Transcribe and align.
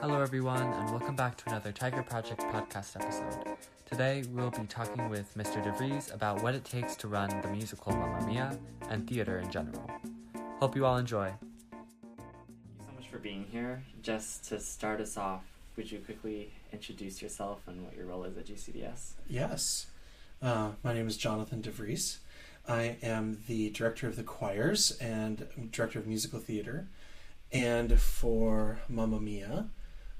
Hello, 0.00 0.22
everyone, 0.22 0.62
and 0.62 0.90
welcome 0.90 1.14
back 1.14 1.36
to 1.36 1.50
another 1.50 1.72
Tiger 1.72 2.02
Project 2.02 2.40
podcast 2.40 2.96
episode. 2.98 3.56
Today, 3.84 4.24
we'll 4.30 4.50
be 4.50 4.64
talking 4.66 5.10
with 5.10 5.36
Mr. 5.36 5.62
DeVries 5.62 6.14
about 6.14 6.42
what 6.42 6.54
it 6.54 6.64
takes 6.64 6.96
to 6.96 7.08
run 7.08 7.28
the 7.42 7.48
musical 7.48 7.92
Mamma 7.92 8.26
Mia 8.26 8.58
and 8.88 9.06
theater 9.06 9.40
in 9.40 9.50
general. 9.50 9.90
Hope 10.58 10.74
you 10.74 10.86
all 10.86 10.96
enjoy. 10.96 11.30
Thank 11.70 11.82
you 12.78 12.86
so 12.86 12.92
much 12.96 13.08
for 13.08 13.18
being 13.18 13.44
here. 13.52 13.82
Just 14.02 14.44
to 14.48 14.58
start 14.58 15.02
us 15.02 15.18
off, 15.18 15.42
would 15.76 15.92
you 15.92 15.98
quickly 15.98 16.50
introduce 16.72 17.20
yourself 17.20 17.60
and 17.66 17.84
what 17.84 17.94
your 17.94 18.06
role 18.06 18.24
is 18.24 18.38
at 18.38 18.46
GCDS? 18.46 19.12
Yes. 19.28 19.88
Uh, 20.40 20.70
my 20.82 20.94
name 20.94 21.08
is 21.08 21.18
Jonathan 21.18 21.60
DeVries. 21.60 22.20
I 22.66 22.96
am 23.02 23.42
the 23.46 23.68
director 23.68 24.06
of 24.06 24.16
the 24.16 24.22
choirs 24.22 24.92
and 24.92 25.46
director 25.70 25.98
of 25.98 26.06
musical 26.06 26.38
theater. 26.38 26.88
And 27.52 28.00
for 28.00 28.78
Mamma 28.88 29.20
Mia, 29.20 29.66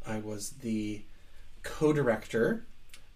I 0.06 0.18
was 0.18 0.50
the 0.50 1.02
co 1.62 1.92
director 1.92 2.64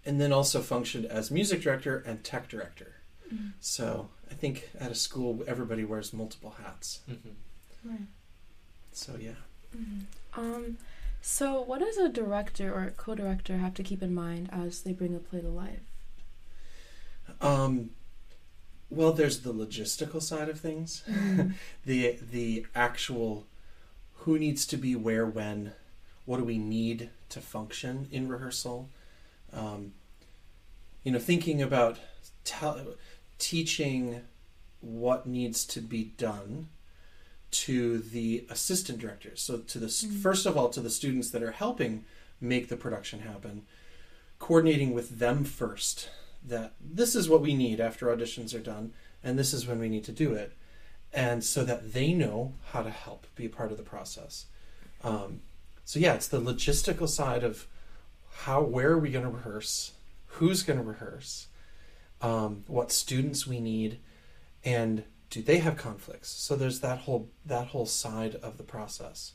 and 0.07 0.21
then 0.21 0.33
also 0.33 0.61
functioned 0.61 1.07
as 1.07 1.31
music 1.31 1.63
director 1.63 2.03
and 2.07 2.23
tech 2.23 2.49
director. 2.49 2.97
Mm-hmm. 3.33 3.49
So 3.61 4.09
I 4.31 4.35
think 4.35 4.69
at 4.79 4.91
a 4.91 4.95
school, 4.95 5.43
everybody 5.47 5.85
wears 5.85 6.13
multiple 6.13 6.57
hats. 6.63 7.01
Mm-hmm. 7.11 7.91
Right. 7.91 8.01
So 8.93 9.17
yeah. 9.19 9.33
Um, 10.37 10.79
so 11.21 11.61
what 11.63 11.81
does 11.81 11.97
a 11.97 12.09
director 12.09 12.73
or 12.73 12.93
co-director 12.97 13.59
have 13.59 13.75
to 13.75 13.83
keep 13.83 14.03
in 14.03 14.15
mind 14.15 14.51
as 14.53 14.83
they 14.83 14.93
bring 14.93 15.15
a 15.15 15.19
play 15.19 15.41
to 15.41 15.49
life? 15.49 15.81
Um, 17.41 17.91
well, 18.91 19.13
there's 19.13 19.41
the 19.41 19.53
logistical 19.53 20.23
side 20.23 20.49
of 20.49 20.61
things. 20.61 21.03
the 21.87 22.19
the 22.31 22.67
actual 22.75 23.47
who 24.19 24.39
needs 24.39 24.67
to 24.67 24.77
be 24.77 24.95
where 24.95 25.27
when 25.27 25.73
what 26.25 26.39
do 26.39 26.45
we 26.45 26.59
need 26.59 27.11
to 27.31 27.41
function 27.41 28.09
in 28.11 28.29
rehearsal? 28.29 28.89
Um, 29.53 29.93
you 31.03 31.13
know 31.13 31.19
thinking 31.19 31.61
about 31.63 31.99
tell, 32.45 32.81
teaching 33.39 34.23
what 34.81 35.27
needs 35.27 35.65
to 35.67 35.81
be 35.81 36.13
done 36.17 36.69
to 37.51 37.99
the 37.99 38.47
assistant 38.51 38.99
directors. 38.99 39.41
So 39.41 39.59
to 39.59 39.79
the 39.79 39.87
s 39.87 40.03
Mhm. 40.05 40.21
first 40.21 40.47
of 40.47 40.57
all 40.57 40.69
to 40.71 40.81
the 40.81 40.91
students 40.91 41.31
that 41.31 41.43
are 41.43 41.53
helping 41.53 42.05
make 42.41 42.69
the 42.69 42.77
production 42.77 43.21
happen 43.21 43.65
coordinating 44.39 44.93
with 44.93 45.19
them 45.19 45.45
first 45.45 46.11
that 46.45 46.75
this 46.81 47.15
is 47.15 47.29
what 47.29 47.41
we 47.41 47.55
need 47.55 47.81
after 47.81 48.07
auditions 48.07 48.55
are 48.55 48.61
done 48.61 48.93
and 49.23 49.39
this 49.39 49.55
is 49.55 49.67
when 49.67 49.79
we 49.79 49.89
need 49.89 50.05
to 50.05 50.13
do 50.13 50.35
it. 50.35 50.53
And 51.13 51.43
so 51.43 51.65
that 51.65 51.93
they 51.93 52.13
know 52.13 52.53
how 52.73 52.83
to 52.83 52.91
help 52.91 53.27
be 53.37 53.47
a 53.47 53.49
part 53.49 53.71
of 53.71 53.79
the 53.79 53.85
process. 53.85 54.47
Um, 55.03 55.41
so 55.85 55.99
yeah 55.99 56.15
it's 56.15 56.29
the 56.29 56.41
logistical 56.41 57.09
side 57.09 57.45
of 57.45 57.67
how 58.43 58.63
where 58.63 58.91
are 58.91 58.99
we 58.99 59.11
going 59.11 59.25
to 59.25 59.31
rehearse? 59.31 59.93
Who's 60.27 60.63
going 60.63 60.79
to 60.79 60.85
rehearse? 60.85 61.47
Um, 62.21 62.65
what 62.67 62.91
students 62.91 63.47
we 63.47 63.61
need? 63.61 64.01
And 64.65 65.05
do 65.31 65.43
they 65.43 65.59
have 65.59 65.77
conflicts? 65.77 66.31
So 66.31 66.57
there's 66.57 66.81
that 66.81 67.01
whole 67.01 67.31
that 67.47 67.69
whole 67.69 67.87
side 67.87 68.35
of 68.37 68.59
the 68.59 68.65
process. 68.65 69.33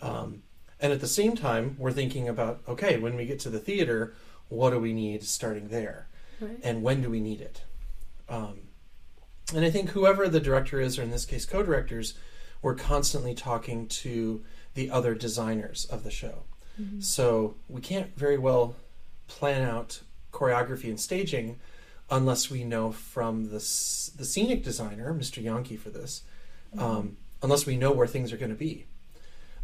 Um, 0.00 0.42
and 0.80 0.92
at 0.92 1.00
the 1.00 1.06
same 1.06 1.36
time 1.36 1.76
we're 1.78 1.92
thinking 1.92 2.28
about 2.28 2.62
okay 2.66 2.98
when 2.98 3.16
we 3.16 3.26
get 3.26 3.38
to 3.40 3.50
the 3.50 3.58
theater 3.58 4.14
what 4.48 4.70
do 4.70 4.80
we 4.80 4.92
need 4.92 5.22
starting 5.22 5.68
there? 5.68 6.08
Right. 6.40 6.58
and 6.62 6.82
when 6.82 7.02
do 7.02 7.10
we 7.10 7.20
need 7.20 7.42
it? 7.42 7.62
Um, 8.28 8.60
and 9.54 9.64
i 9.64 9.70
think 9.70 9.90
whoever 9.90 10.28
the 10.28 10.40
director 10.40 10.80
is 10.80 10.98
or 10.98 11.02
in 11.02 11.10
this 11.10 11.26
case 11.26 11.44
co-directors 11.44 12.14
we're 12.62 12.74
constantly 12.74 13.34
talking 13.34 13.86
to 13.88 14.42
the 14.74 14.90
other 14.90 15.14
designers 15.14 15.84
of 15.86 16.04
the 16.04 16.10
show 16.10 16.44
Mhm. 16.80 17.02
so 17.02 17.56
we 17.68 17.80
can't 17.80 18.16
very 18.16 18.38
well 18.38 18.76
plan 19.26 19.62
out 19.62 20.00
choreography 20.32 20.84
and 20.84 20.98
staging 21.00 21.58
unless 22.10 22.48
we 22.50 22.64
know 22.64 22.90
from 22.92 23.44
the 23.50 23.58
the 24.16 24.24
scenic 24.24 24.64
designer, 24.64 25.12
Mr. 25.14 25.42
Yankee, 25.42 25.76
for 25.76 25.90
this, 25.90 26.22
um, 26.78 27.16
unless 27.42 27.66
we 27.66 27.76
know 27.76 27.92
where 27.92 28.06
things 28.06 28.32
are 28.32 28.36
going 28.36 28.50
to 28.50 28.56
be. 28.56 28.86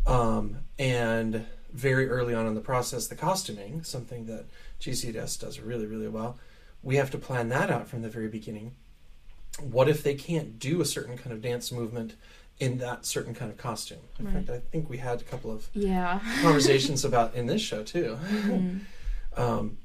Um, 0.07 0.59
and 0.79 1.45
very 1.73 2.09
early 2.09 2.35
on 2.35 2.47
in 2.47 2.55
the 2.55 2.61
process, 2.61 3.07
the 3.09 3.17
costuming, 3.17 3.83
something 3.83 4.27
that 4.27 4.45
GCDS 4.81 5.37
does 5.39 5.59
really, 5.61 5.87
really 5.87 6.09
well, 6.09 6.39
we 6.83 6.97
have 6.97 7.11
to 7.11 7.19
plan 7.19 7.49
that 7.49 7.71
out 7.71 7.89
from 7.89 8.03
the 8.03 8.09
very 8.09 8.29
beginning. 8.29 8.77
What 9.61 9.89
if 9.89 10.03
they 10.03 10.15
can't 10.15 10.59
do 10.61 10.81
a 10.81 10.85
certain 10.85 11.17
kind 11.19 11.33
of 11.33 11.43
dance 11.43 11.73
movement 11.73 12.15
in 12.59 12.79
that 12.79 13.05
certain 13.05 13.35
kind 13.35 13.51
of 13.51 13.57
costume? 13.59 13.99
In 14.19 14.27
Right. 14.27 14.35
fact, 14.35 14.51
I 14.51 14.59
think 14.71 14.89
we 14.89 14.99
had 14.99 15.21
a 15.21 15.25
couple 15.25 15.51
of 15.51 15.69
Yeah. 15.75 16.21
conversations 16.43 17.05
about 17.05 17.35
in 17.35 17.47
this 17.47 17.63
show 17.63 17.83
too. 17.83 18.19
Mhm. 18.31 18.81
Um, 19.37 19.77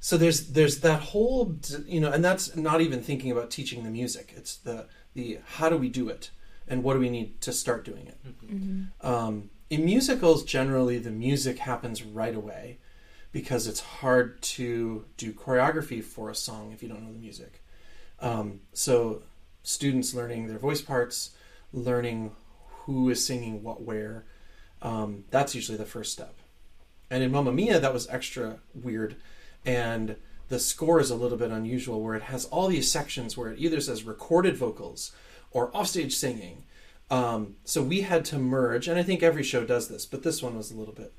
so 0.00 0.16
there's 0.16 0.46
there's 0.48 0.80
that 0.80 1.00
whole 1.02 1.56
you 1.86 2.00
know, 2.00 2.10
and 2.10 2.24
that's 2.24 2.56
not 2.56 2.80
even 2.80 3.02
thinking 3.02 3.30
about 3.30 3.50
teaching 3.50 3.84
the 3.84 3.90
music. 3.90 4.32
It's 4.34 4.56
the 4.56 4.86
the 5.14 5.40
how 5.56 5.68
do 5.68 5.76
we 5.76 5.90
do 5.90 6.08
it, 6.08 6.30
and 6.66 6.82
what 6.82 6.94
do 6.94 7.00
we 7.00 7.10
need 7.10 7.40
to 7.42 7.52
start 7.52 7.84
doing 7.84 8.06
it. 8.06 8.18
Mhm. 8.24 8.88
Um, 9.02 9.50
in 9.68 9.84
musicals, 9.84 10.42
generally 10.44 10.98
the 10.98 11.10
music 11.10 11.58
happens 11.58 12.02
right 12.02 12.34
away 12.34 12.78
because 13.30 13.66
it's 13.66 13.80
hard 13.80 14.40
to 14.42 15.04
do 15.18 15.32
choreography 15.34 16.02
for 16.02 16.30
a 16.30 16.34
song 16.34 16.72
if 16.72 16.82
you 16.82 16.88
don't 16.88 17.02
know 17.02 17.12
the 17.12 17.18
music. 17.18 17.62
Um, 18.20 18.60
so 18.72 19.22
students 19.64 20.14
learning 20.14 20.46
their 20.46 20.58
voice 20.58 20.80
parts, 20.80 21.30
learning 21.74 22.32
who 22.84 23.10
is 23.10 23.26
singing 23.26 23.62
what 23.62 23.82
where, 23.82 24.24
um, 24.80 25.24
that's 25.30 25.54
usually 25.54 25.76
the 25.78 25.84
first 25.84 26.12
step. 26.12 26.34
And 27.10 27.22
in 27.22 27.32
Mamma 27.32 27.52
Mia, 27.52 27.78
that 27.80 27.92
was 27.92 28.08
extra 28.08 28.60
weird, 28.74 29.16
and 29.64 30.16
the 30.48 30.58
score 30.58 31.00
is 31.00 31.10
a 31.10 31.16
little 31.16 31.38
bit 31.38 31.50
unusual, 31.50 32.00
where 32.00 32.14
it 32.14 32.24
has 32.24 32.44
all 32.46 32.68
these 32.68 32.90
sections 32.90 33.36
where 33.36 33.50
it 33.50 33.58
either 33.58 33.80
says 33.80 34.04
recorded 34.04 34.56
vocals 34.56 35.12
or 35.50 35.70
offstage 35.76 36.14
singing. 36.14 36.64
Um, 37.10 37.56
so 37.64 37.82
we 37.82 38.02
had 38.02 38.24
to 38.26 38.38
merge, 38.38 38.88
and 38.88 38.98
I 38.98 39.02
think 39.02 39.22
every 39.22 39.42
show 39.42 39.64
does 39.64 39.88
this, 39.88 40.06
but 40.06 40.22
this 40.22 40.42
one 40.42 40.56
was 40.56 40.70
a 40.70 40.76
little 40.76 40.94
bit 40.94 41.12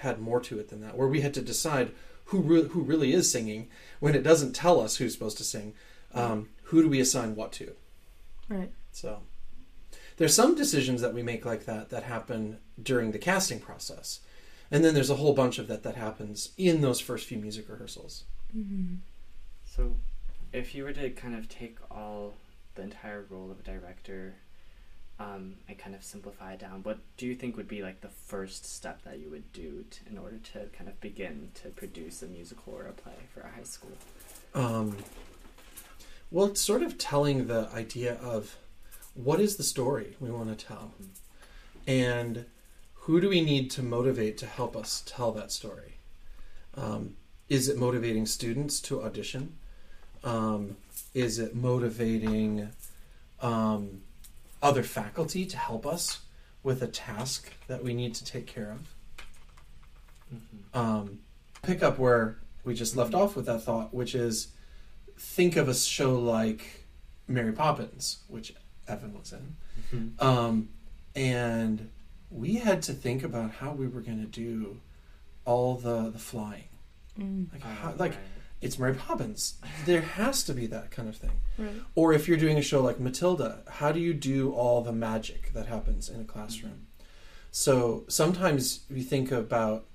had 0.00 0.20
more 0.20 0.40
to 0.40 0.58
it 0.58 0.68
than 0.68 0.80
that, 0.82 0.96
where 0.96 1.08
we 1.08 1.20
had 1.20 1.34
to 1.34 1.42
decide 1.42 1.92
who 2.26 2.40
re- 2.40 2.68
who 2.68 2.82
really 2.82 3.12
is 3.12 3.30
singing 3.30 3.68
when 3.98 4.14
it 4.14 4.22
doesn't 4.22 4.52
tell 4.52 4.80
us 4.80 4.96
who's 4.96 5.12
supposed 5.12 5.38
to 5.38 5.44
sing. 5.44 5.74
Um, 6.12 6.48
who 6.64 6.82
do 6.82 6.88
we 6.88 7.00
assign 7.00 7.36
what 7.36 7.52
to? 7.52 7.72
Right. 8.48 8.70
So 8.92 9.20
there's 10.20 10.34
some 10.34 10.54
decisions 10.54 11.00
that 11.00 11.14
we 11.14 11.22
make 11.22 11.46
like 11.46 11.64
that 11.64 11.88
that 11.88 12.02
happen 12.02 12.58
during 12.82 13.10
the 13.10 13.18
casting 13.18 13.58
process. 13.58 14.20
And 14.70 14.84
then 14.84 14.92
there's 14.92 15.08
a 15.08 15.14
whole 15.14 15.32
bunch 15.32 15.58
of 15.58 15.66
that 15.68 15.82
that 15.84 15.94
happens 15.94 16.50
in 16.58 16.82
those 16.82 17.00
first 17.00 17.26
few 17.26 17.38
music 17.38 17.70
rehearsals. 17.70 18.24
Mhm. 18.54 18.98
So, 19.64 19.96
if 20.52 20.74
you 20.74 20.84
were 20.84 20.92
to 20.92 21.08
kind 21.08 21.34
of 21.34 21.48
take 21.48 21.78
all 21.90 22.34
the 22.74 22.82
entire 22.82 23.24
role 23.30 23.50
of 23.50 23.60
a 23.60 23.62
director 23.62 24.34
um, 25.18 25.56
and 25.66 25.78
kind 25.78 25.94
of 25.96 26.04
simplify 26.04 26.52
it 26.52 26.60
down, 26.60 26.82
what 26.82 26.98
do 27.16 27.26
you 27.26 27.34
think 27.34 27.56
would 27.56 27.66
be 27.68 27.80
like 27.82 28.02
the 28.02 28.10
first 28.10 28.66
step 28.66 29.02
that 29.04 29.20
you 29.20 29.30
would 29.30 29.50
do 29.54 29.86
t- 29.90 30.00
in 30.10 30.18
order 30.18 30.36
to 30.52 30.66
kind 30.76 30.90
of 30.90 31.00
begin 31.00 31.50
to 31.62 31.70
produce 31.70 32.22
a 32.22 32.26
musical 32.26 32.74
or 32.74 32.84
a 32.84 32.92
play 32.92 33.16
for 33.32 33.40
a 33.40 33.50
high 33.50 33.62
school? 33.62 33.96
Um, 34.54 34.98
well, 36.30 36.44
it's 36.48 36.60
sort 36.60 36.82
of 36.82 36.98
telling 36.98 37.46
the 37.46 37.70
idea 37.72 38.16
of 38.16 38.58
what 39.14 39.40
is 39.40 39.56
the 39.56 39.62
story 39.62 40.16
we 40.20 40.30
want 40.30 40.56
to 40.56 40.66
tell, 40.66 40.92
and 41.86 42.46
who 42.94 43.20
do 43.20 43.28
we 43.28 43.40
need 43.40 43.70
to 43.72 43.82
motivate 43.82 44.38
to 44.38 44.46
help 44.46 44.76
us 44.76 45.02
tell 45.06 45.32
that 45.32 45.50
story. 45.50 45.94
Um, 46.76 47.16
is 47.48 47.68
it 47.68 47.76
motivating 47.78 48.26
students 48.26 48.80
to 48.82 49.02
audition? 49.02 49.56
Um, 50.22 50.76
is 51.14 51.38
it 51.38 51.54
motivating 51.54 52.70
um, 53.40 54.02
other 54.62 54.82
faculty 54.82 55.46
to 55.46 55.56
help 55.56 55.86
us 55.86 56.20
with 56.62 56.82
a 56.82 56.86
task 56.86 57.50
that 57.66 57.82
we 57.82 57.94
need 57.94 58.14
to 58.14 58.24
take 58.24 58.46
care 58.46 58.70
of? 58.72 58.80
Mm-hmm. 60.32 60.78
um, 60.78 61.18
pick 61.62 61.82
up 61.82 61.98
where 61.98 62.38
we 62.62 62.74
just 62.74 62.96
left 62.96 63.14
off 63.14 63.34
with 63.34 63.46
that 63.46 63.64
thought, 63.64 63.92
which 63.92 64.14
is 64.14 64.48
think 65.18 65.56
of 65.56 65.68
a 65.68 65.74
show 65.74 66.16
like 66.16 66.86
Mary 67.26 67.52
Poppins, 67.52 68.18
which 68.28 68.54
Evan 68.90 69.12
was 69.18 69.32
in, 69.32 69.56
Mm-hmm. 69.94 70.24
um, 70.26 70.68
and 71.16 71.88
we 72.30 72.54
had 72.56 72.82
to 72.82 72.92
think 72.92 73.22
about 73.24 73.50
how 73.52 73.72
we 73.72 73.86
were 73.88 74.00
going 74.00 74.20
to 74.20 74.26
do 74.26 74.80
all 75.44 75.74
the 75.76 76.10
the 76.10 76.18
flying. 76.18 76.68
Mm. 77.18 77.52
Like, 77.52 77.64
Uh, 77.64 77.68
how, 77.68 77.94
like 77.98 78.14
it's 78.60 78.78
Mary 78.78 78.94
Poppins. 78.94 79.54
There 79.86 80.02
has 80.02 80.44
to 80.44 80.52
be 80.52 80.66
that 80.66 80.90
kind 80.90 81.08
of 81.08 81.16
thing. 81.16 81.40
Right. 81.58 81.72
Or 81.94 82.12
if 82.12 82.28
you're 82.28 82.36
doing 82.46 82.58
a 82.58 82.62
show 82.62 82.82
like 82.82 83.00
Matilda, 83.00 83.62
how 83.68 83.90
do 83.90 83.98
you 84.00 84.12
do 84.14 84.52
all 84.52 84.82
the 84.82 84.92
magic 84.92 85.52
that 85.54 85.66
happens 85.66 86.08
in 86.10 86.20
a 86.20 86.24
classroom? 86.24 86.86
So 87.50 88.04
sometimes 88.08 88.80
we 88.90 89.02
think 89.02 89.32
about 89.32 89.86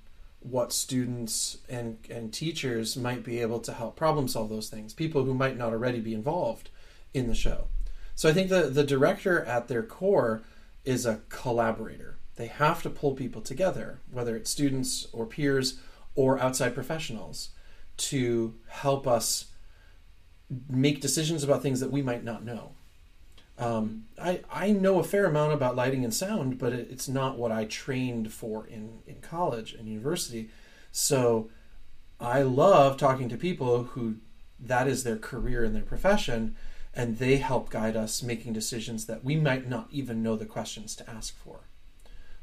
what 0.42 0.74
students 0.74 1.59
and, 1.69 1.97
and 2.09 2.33
teachers 2.33 2.97
might 2.97 3.24
be 3.24 3.39
able 3.39 3.59
to 3.59 3.71
help 3.74 3.95
problem 3.95 4.27
solve 4.27 4.50
those 4.50 4.68
things, 4.69 4.94
people 4.94 5.24
who 5.24 5.33
might 5.33 5.57
not 5.57 5.71
already 5.71 6.00
be 6.00 6.13
involved 6.13 6.69
in 7.13 7.27
the 7.27 7.36
show. 7.36 7.68
So 8.15 8.29
I 8.29 8.33
think 8.33 8.50
the, 8.50 8.63
the 8.63 8.83
director 8.83 9.44
at 9.44 9.67
their 9.67 9.83
core 9.83 10.44
is 10.83 11.06
a 11.06 11.21
collaborator. 11.29 12.17
They 12.38 12.47
have 12.47 12.81
to 12.83 12.89
pull 12.89 13.13
people 13.13 13.41
together, 13.41 14.00
whether 14.12 14.35
it's 14.35 14.50
students 14.50 15.07
or 15.12 15.25
peers 15.25 15.79
or 16.15 16.39
outside 16.39 16.73
professionals, 16.73 17.50
to 17.97 18.56
help 18.67 19.07
us 19.07 19.45
make 20.69 21.01
decisions 21.01 21.44
about 21.44 21.62
things 21.62 21.79
that 21.79 21.91
we 21.91 22.01
might 22.01 22.23
not 22.23 22.44
know. 22.44 22.71
Um, 23.57 24.06
I, 24.21 24.41
I 24.51 24.71
know 24.71 25.00
a 25.00 25.03
fair 25.03 25.25
amount 25.25 25.53
about 25.53 25.75
lighting 25.75 26.03
and 26.03 26.13
sound, 26.13 26.57
but 26.57 26.73
it, 26.73 26.88
it's 26.91 27.07
not 27.07 27.38
what 27.38 27.51
I 27.51 27.65
trained 27.65 28.33
for 28.33 28.68
in, 28.68 29.00
in 29.07 29.21
college 29.21 29.73
and 29.73 29.88
university. 29.88 30.50
So 30.91 31.50
I 32.19 32.41
love 32.41 32.97
talking 32.97 33.29
to 33.29 33.38
people 33.38 33.83
who 33.83 34.15
that 34.59 34.88
is 34.88 35.03
their 35.03 35.18
career 35.18 35.63
and 35.63 35.75
their 35.75 35.83
profession, 35.83 36.56
and 36.95 37.18
they 37.18 37.38
help 37.38 37.69
guide 37.69 37.95
us 37.95 38.24
making 38.24 38.53
decisions 38.53 39.06
that 39.06 39.24
we 39.24 39.36
might 39.36 39.68
not 39.68 39.88
even 39.92 40.24
know 40.24 40.36
the 40.36 40.45
questions 40.45 40.95
to 40.95 41.09
ask 41.09 41.36
for. 41.38 41.59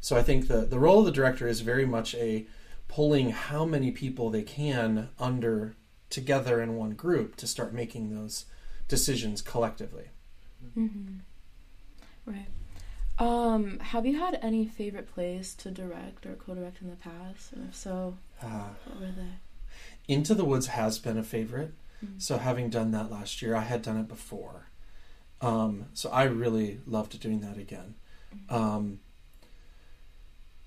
So 0.00 0.16
I 0.16 0.22
think 0.22 0.48
the, 0.48 0.62
the 0.62 0.78
role 0.78 1.00
of 1.00 1.06
the 1.06 1.12
director 1.12 1.48
is 1.48 1.60
very 1.60 1.86
much 1.86 2.14
a 2.16 2.46
pulling 2.88 3.30
how 3.30 3.64
many 3.64 3.90
people 3.90 4.28
they 4.28 4.42
can 4.42 5.08
under 5.18 5.74
together 6.10 6.60
in 6.60 6.76
one 6.76 6.90
group 6.90 7.36
to 7.36 7.46
start 7.46 7.72
making 7.72 8.14
those 8.14 8.44
decisions 8.88 9.40
collectively. 9.40 10.08
Mm-hmm. 10.76 11.18
Right. 12.26 12.48
Um, 13.18 13.78
have 13.78 14.04
you 14.04 14.18
had 14.18 14.38
any 14.42 14.66
favorite 14.66 15.12
plays 15.14 15.54
to 15.56 15.70
direct 15.70 16.26
or 16.26 16.34
co-direct 16.34 16.82
in 16.82 16.90
the 16.90 16.96
past? 16.96 17.52
And 17.52 17.68
if 17.68 17.74
so, 17.74 18.18
Uh, 18.42 18.70
what 18.84 19.00
were 19.00 19.06
they? 19.06 20.12
Into 20.12 20.34
the 20.34 20.44
Woods 20.44 20.66
has 20.66 20.98
been 20.98 21.16
a 21.16 21.22
favorite. 21.22 21.72
Mhm. 22.04 22.20
So 22.20 22.38
having 22.38 22.70
done 22.70 22.90
that 22.92 23.10
last 23.10 23.42
year, 23.42 23.54
I 23.54 23.62
had 23.62 23.82
done 23.82 23.96
it 23.98 24.08
before. 24.08 24.68
Um, 25.40 25.86
so 25.94 26.10
I 26.10 26.24
really 26.24 26.80
loved 26.86 27.18
doing 27.20 27.40
that 27.40 27.56
again. 27.58 27.94
Um, 28.48 29.00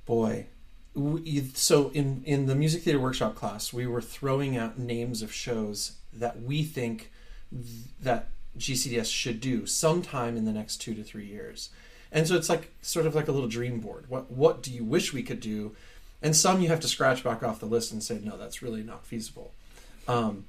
boy, 0.05 0.47
we, 0.93 1.51
so 1.53 1.89
in 1.89 2.23
in 2.25 2.45
the 2.45 2.55
music 2.55 2.83
theater 2.83 2.99
workshop 2.99 3.35
class, 3.35 3.73
we 3.73 3.85
were 3.87 4.01
throwing 4.01 4.55
out 4.57 4.77
names 4.77 5.21
of 5.21 5.31
shows 5.33 5.93
that 6.13 6.41
we 6.41 6.63
think 6.63 7.11
th- 7.51 7.65
that 8.01 8.29
GCDS 8.57 9.07
should 9.11 9.41
do 9.41 9.65
sometime 9.65 10.37
in 10.37 10.45
the 10.45 10.53
next 10.53 10.77
two 10.77 10.93
to 10.93 11.03
three 11.03 11.25
years. 11.25 11.69
And 12.11 12.27
so 12.27 12.35
it's 12.35 12.47
like 12.47 12.71
sort 12.81 13.05
of 13.05 13.15
like 13.15 13.27
a 13.27 13.31
little 13.31 13.49
dream 13.49 13.79
board. 13.79 14.05
What 14.09 14.31
what 14.31 14.61
do 14.63 14.71
you 14.71 14.83
wish 14.85 15.11
we 15.13 15.23
could 15.23 15.39
do? 15.41 15.75
And 16.21 16.35
some 16.35 16.61
you 16.61 16.69
have 16.69 16.79
to 16.81 16.87
scratch 16.87 17.23
back 17.23 17.43
off 17.43 17.59
the 17.59 17.65
list 17.65 17.91
and 17.91 18.01
say, 18.01 18.19
no, 18.23 18.37
that's 18.37 18.61
really 18.61 18.83
not 18.83 19.05
feasible. 19.05 19.53
Um, 20.07 20.45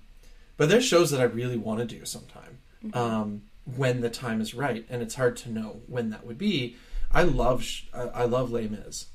but 0.57 0.69
there's 0.69 0.85
shows 0.85 1.11
that 1.11 1.21
I 1.21 1.25
really 1.25 1.57
want 1.57 1.81
to 1.81 1.85
do 1.87 2.05
sometime 2.05 2.59
Mhm. 2.85 2.97
um, 2.97 3.43
when 3.65 4.01
the 4.01 4.11
time 4.11 4.41
is 4.41 4.55
right, 4.55 4.85
and 4.89 5.03
it's 5.03 5.15
hard 5.17 5.37
to 5.39 5.51
know 5.51 5.81
when 5.87 6.11
that 6.11 6.25
would 6.27 6.39
be. 6.39 6.77
I 7.13 7.23
love 7.23 7.63
sh- 7.63 7.85
I 7.95 8.03
I 8.03 8.25
love 8.25 8.51
Les 8.53 8.69
Mis. 8.69 9.07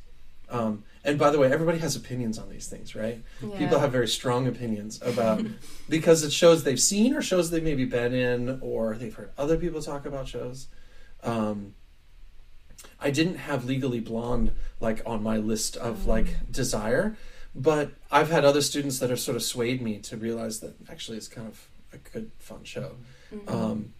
Um, 0.49 0.83
and 1.05 1.17
by 1.17 1.29
the 1.31 1.39
way, 1.39 1.49
everybody 1.51 1.77
has 1.79 1.95
opinions 1.95 2.37
on 2.37 2.49
these 2.49 2.67
things, 2.67 2.93
right? 2.93 3.23
Yeah. 3.41 3.57
People 3.57 3.79
have 3.79 3.91
very 3.93 4.07
strong 4.07 4.47
opinions 4.47 4.99
about 5.01 5.45
because 5.89 6.23
it 6.23 6.33
shows 6.33 6.63
they've 6.63 6.79
seen 6.79 7.13
or 7.13 7.21
shows 7.21 7.49
they've 7.49 7.63
maybe 7.63 7.85
been 7.85 8.13
in 8.13 8.59
or 8.61 8.95
they've 8.97 9.13
heard 9.15 9.31
other 9.37 9.55
people 9.57 9.81
talk 9.81 10.05
about 10.05 10.27
shows. 10.27 10.67
Um, 11.23 11.73
I 12.99 13.11
didn't 13.11 13.35
have 13.35 13.65
Legally 13.65 13.99
Blonde 13.99 14.51
like 14.79 15.01
on 15.05 15.23
my 15.23 15.37
list 15.37 15.77
of 15.77 16.05
like 16.05 16.51
desire, 16.51 17.15
but 17.53 17.91
I've 18.11 18.29
had 18.29 18.45
other 18.45 18.61
students 18.61 18.99
that 18.99 19.09
have 19.09 19.19
sort 19.19 19.35
of 19.35 19.43
swayed 19.43 19.81
me 19.81 19.99
to 19.99 20.17
realize 20.17 20.59
that 20.61 20.75
actually 20.89 21.17
it's 21.17 21.27
kind 21.27 21.47
of 21.47 21.67
a 21.93 21.97
good 21.97 22.31
fun 22.39 22.63
show. 22.63 22.95
Mhm. 23.33 23.49
Um, 23.51 23.93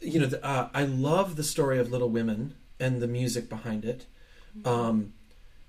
you 0.00 0.20
know, 0.20 0.26
the, 0.26 0.44
uh, 0.44 0.68
I 0.74 0.84
love 0.84 1.36
the 1.36 1.42
story 1.44 1.78
of 1.78 1.90
Little 1.90 2.10
Women 2.10 2.54
and 2.80 3.00
the 3.00 3.06
music 3.06 3.48
behind 3.48 3.84
it. 3.84 4.06
Mm-hmm. 4.58 4.68
Um, 4.68 5.12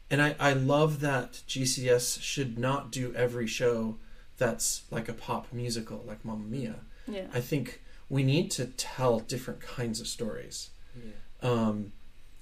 and 0.10 0.22
I, 0.22 0.36
I 0.40 0.54
love 0.54 1.00
that 1.02 1.42
GCDS 1.48 2.22
should 2.22 2.58
not 2.58 2.92
do 2.92 3.14
every 3.16 3.48
show 3.48 3.98
that's 4.38 4.84
like 4.92 5.08
a 5.10 5.14
pop 5.14 5.52
musical, 5.54 6.04
like 6.08 6.24
Mamma 6.26 6.46
Mia. 6.46 6.76
yeah. 7.08 7.28
I 7.34 7.40
think 7.40 7.82
we 8.10 8.24
need 8.24 8.52
to 8.52 8.66
tell 8.66 9.20
different 9.20 9.62
kinds 9.62 10.00
of 10.00 10.08
stories. 10.08 10.70
Yeah. 10.96 11.12
Um, 11.50 11.94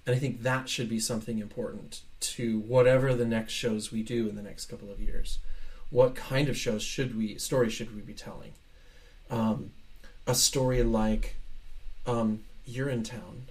and 0.06 0.16
I 0.16 0.20
think 0.20 0.42
that 0.44 0.68
should 0.68 0.90
be 0.90 1.00
something 1.00 1.40
important 1.40 2.02
to 2.24 2.60
whatever 2.60 3.14
the 3.14 3.26
next 3.26 3.54
shows 3.54 3.92
we 3.92 4.04
do 4.04 4.28
in 4.30 4.36
the 4.36 4.42
next 4.42 4.66
couple 4.66 4.92
of 4.92 5.00
years. 5.00 5.40
What 5.90 6.16
kind 6.16 6.50
of 6.50 6.58
shows 6.58 6.82
should 6.82 7.16
we, 7.18 7.38
stories 7.38 7.74
should 7.74 7.96
we 7.96 8.02
be 8.02 8.14
telling? 8.14 8.54
Um, 9.30 9.72
a 10.26 10.34
story 10.34 10.84
like 10.84 11.36
um, 12.06 12.44
Urinetown 12.70 13.44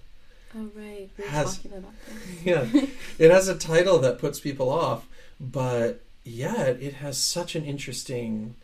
oh 0.55 0.69
right. 0.75 1.09
We 1.17 1.23
were 1.23 1.29
has- 1.29 1.57
talking 1.57 1.77
about 1.77 1.93
that. 2.07 2.43
yeah, 2.43 2.85
it 3.17 3.31
has 3.31 3.47
a 3.47 3.55
title 3.55 3.99
that 3.99 4.19
puts 4.19 4.39
people 4.39 4.69
off, 4.69 5.07
but 5.39 6.01
yet 6.23 6.81
it 6.81 6.95
has 6.95 7.17
such 7.17 7.55
an 7.55 7.65
interesting, 7.65 8.55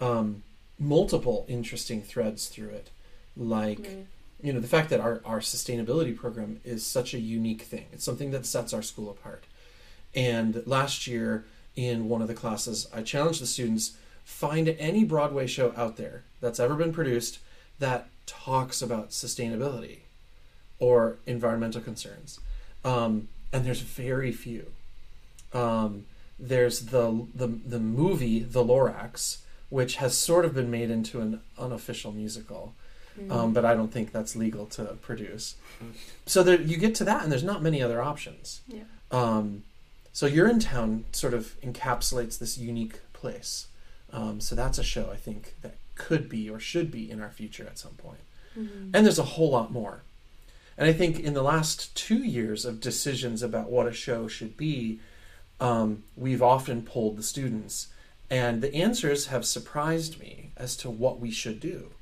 um, 0.00 0.42
multiple 0.78 1.44
interesting 1.48 2.02
threads 2.02 2.48
through 2.48 2.70
it. 2.70 2.90
Like, 3.36 3.78
Right. 3.80 4.06
You 4.42 4.52
know, 4.52 4.60
the 4.60 4.68
fact 4.68 4.90
that 4.90 5.00
our, 5.00 5.20
our 5.24 5.40
sustainability 5.40 6.14
program 6.14 6.60
is 6.64 6.84
such 6.84 7.14
a 7.14 7.18
unique 7.18 7.62
thing. 7.62 7.86
It's 7.92 8.04
something 8.04 8.30
that 8.32 8.46
sets 8.46 8.72
our 8.72 8.82
school 8.82 9.10
apart. 9.10 9.44
And 10.14 10.62
last 10.66 11.06
year, 11.06 11.44
in 11.74 12.08
one 12.08 12.22
of 12.22 12.28
the 12.28 12.34
classes, 12.34 12.88
I 12.94 13.02
challenged 13.02 13.40
the 13.40 13.46
students 13.46 13.96
find 14.24 14.68
any 14.68 15.04
Broadway 15.04 15.46
show 15.46 15.72
out 15.76 15.96
there 15.96 16.24
that's 16.40 16.58
ever 16.58 16.74
been 16.74 16.92
produced 16.92 17.38
that 17.78 18.08
talks 18.26 18.82
about 18.82 19.10
sustainability 19.10 20.00
or 20.78 21.18
environmental 21.26 21.80
concerns. 21.80 22.40
Um, 22.84 23.28
and 23.52 23.64
there's 23.64 23.80
very 23.80 24.32
few. 24.32 24.72
Um, 25.52 26.06
there's 26.38 26.86
the, 26.86 27.26
the 27.34 27.46
the 27.46 27.78
movie 27.78 28.40
The 28.40 28.64
Lorax, 28.64 29.38
which 29.70 29.96
has 29.96 30.16
sort 30.16 30.44
of 30.44 30.54
been 30.54 30.70
made 30.70 30.90
into 30.90 31.20
an 31.20 31.40
unofficial 31.58 32.12
musical, 32.12 32.74
Mm-hmm. 33.18 33.32
um, 33.32 33.52
but 33.52 33.64
I 33.64 33.74
don't 33.74 33.92
think 33.92 34.12
that's 34.12 34.36
legal 34.36 34.66
to 34.66 34.84
produce. 35.00 35.56
So 36.26 36.42
there, 36.42 36.60
you 36.60 36.76
get 36.76 36.94
to 36.96 37.04
that, 37.04 37.22
and 37.22 37.32
there's 37.32 37.42
not 37.44 37.62
many 37.62 37.82
other 37.82 38.02
options. 38.02 38.60
Yeah. 38.68 38.82
Um, 39.10 39.62
so 40.12 40.28
Urinetown 40.28 41.04
sort 41.12 41.34
of 41.34 41.60
encapsulates 41.62 42.38
this 42.38 42.58
unique 42.58 43.00
place. 43.12 43.68
Um, 44.12 44.40
so 44.40 44.54
that's 44.54 44.78
a 44.78 44.82
show 44.84 45.10
I 45.12 45.16
think 45.16 45.54
that 45.62 45.76
could 45.94 46.28
be 46.28 46.48
or 46.50 46.60
should 46.60 46.90
be 46.90 47.10
in 47.10 47.20
our 47.20 47.30
future 47.30 47.64
at 47.66 47.78
some 47.78 47.92
point. 47.92 48.20
Mhm. 48.56 48.90
And 48.94 49.04
there's 49.06 49.18
a 49.18 49.24
whole 49.24 49.50
lot 49.50 49.72
more. 49.72 50.02
And 50.78 50.88
I 50.88 50.92
think 50.92 51.18
in 51.18 51.34
the 51.34 51.42
last 51.42 51.94
two 51.96 52.22
years 52.22 52.64
of 52.64 52.80
decisions 52.80 53.42
about 53.42 53.70
what 53.70 53.86
a 53.86 53.92
show 53.92 54.28
should 54.28 54.56
be, 54.56 55.00
um, 55.58 56.04
we've 56.16 56.42
often 56.42 56.82
polled 56.82 57.16
the 57.16 57.22
students, 57.22 57.88
and 58.28 58.60
the 58.62 58.74
answers 58.74 59.26
have 59.26 59.46
surprised 59.46 60.20
me 60.20 60.50
as 60.56 60.76
to 60.78 60.90
what 60.90 61.18
we 61.18 61.30
should 61.30 61.60
do. 61.60 61.92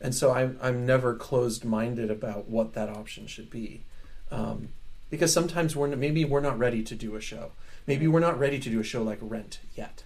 And 0.00 0.14
so 0.14 0.32
I'm, 0.32 0.58
I'm 0.62 0.86
never 0.86 1.14
closed 1.14 1.64
minded 1.64 2.10
about 2.10 2.48
what 2.48 2.74
that 2.74 2.88
option 2.88 3.26
should 3.26 3.50
be. 3.50 3.82
Um, 4.30 4.68
because 5.10 5.32
sometimes 5.32 5.74
we're 5.74 5.88
maybe 5.96 6.24
we're 6.24 6.40
not 6.40 6.58
ready 6.58 6.82
to 6.82 6.94
do 6.94 7.16
a 7.16 7.20
show. 7.20 7.52
Maybe 7.86 8.06
we're 8.06 8.20
not 8.20 8.38
ready 8.38 8.58
to 8.58 8.70
do 8.70 8.80
a 8.80 8.84
show 8.84 9.02
like 9.02 9.18
Rent 9.20 9.60
yet. 9.74 10.04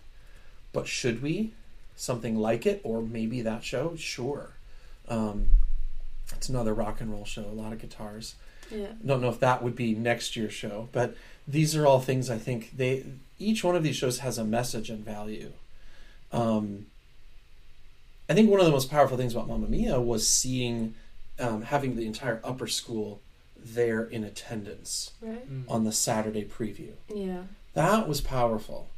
But 0.72 0.86
should 0.86 1.22
we? 1.22 1.52
Something 1.96 2.36
like 2.36 2.64
it, 2.64 2.80
or 2.84 3.02
maybe 3.02 3.42
that 3.42 3.64
show? 3.64 3.94
Sure. 3.96 4.54
Um, 5.08 5.50
it's 6.34 6.48
another 6.48 6.72
rock 6.72 7.00
and 7.00 7.12
roll 7.12 7.24
show, 7.24 7.44
a 7.44 7.52
lot 7.52 7.72
of 7.72 7.80
guitars. 7.80 8.36
Yeah. 8.70 8.92
Don't 9.04 9.20
know 9.20 9.28
if 9.28 9.40
that 9.40 9.62
would 9.62 9.76
be 9.76 9.94
next 9.94 10.36
year's 10.36 10.54
show, 10.54 10.88
but 10.92 11.14
these 11.46 11.76
are 11.76 11.86
all 11.86 12.00
things 12.00 12.30
I 12.30 12.38
think 12.38 12.76
they 12.76 13.04
each 13.38 13.64
one 13.64 13.76
of 13.76 13.82
these 13.82 13.96
shows 13.96 14.20
has 14.20 14.38
a 14.38 14.44
message 14.44 14.88
and 14.88 15.04
value. 15.04 15.52
Um, 16.30 16.86
I 18.28 18.34
think 18.34 18.50
one 18.50 18.60
of 18.60 18.66
the 18.66 18.72
most 18.72 18.90
powerful 18.90 19.16
things 19.16 19.34
about 19.34 19.48
Mamma 19.48 19.68
Mia 19.68 20.00
was 20.00 20.26
seeing 20.28 20.94
um, 21.40 21.62
having 21.62 21.96
the 21.96 22.06
entire 22.06 22.40
upper 22.44 22.66
school 22.66 23.20
there 23.56 24.04
in 24.04 24.24
attendance 24.24 25.12
Right. 25.20 25.44
on 25.68 25.84
the 25.84 25.92
Saturday 25.92 26.44
preview. 26.44 26.92
Yeah. 27.12 27.42
That 27.74 28.08
was 28.08 28.20
powerful. 28.20 28.88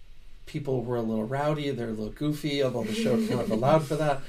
People 0.46 0.82
were 0.82 0.96
a 0.96 1.02
little 1.02 1.24
rowdy, 1.24 1.70
they're 1.70 1.88
a 1.88 1.92
little 1.92 2.10
goofy, 2.10 2.62
although 2.62 2.84
the 2.84 2.94
show 2.94 3.16
kind 3.16 3.40
of 3.40 3.50
allowed 3.50 3.84
for 3.86 3.96
that. 3.96 4.20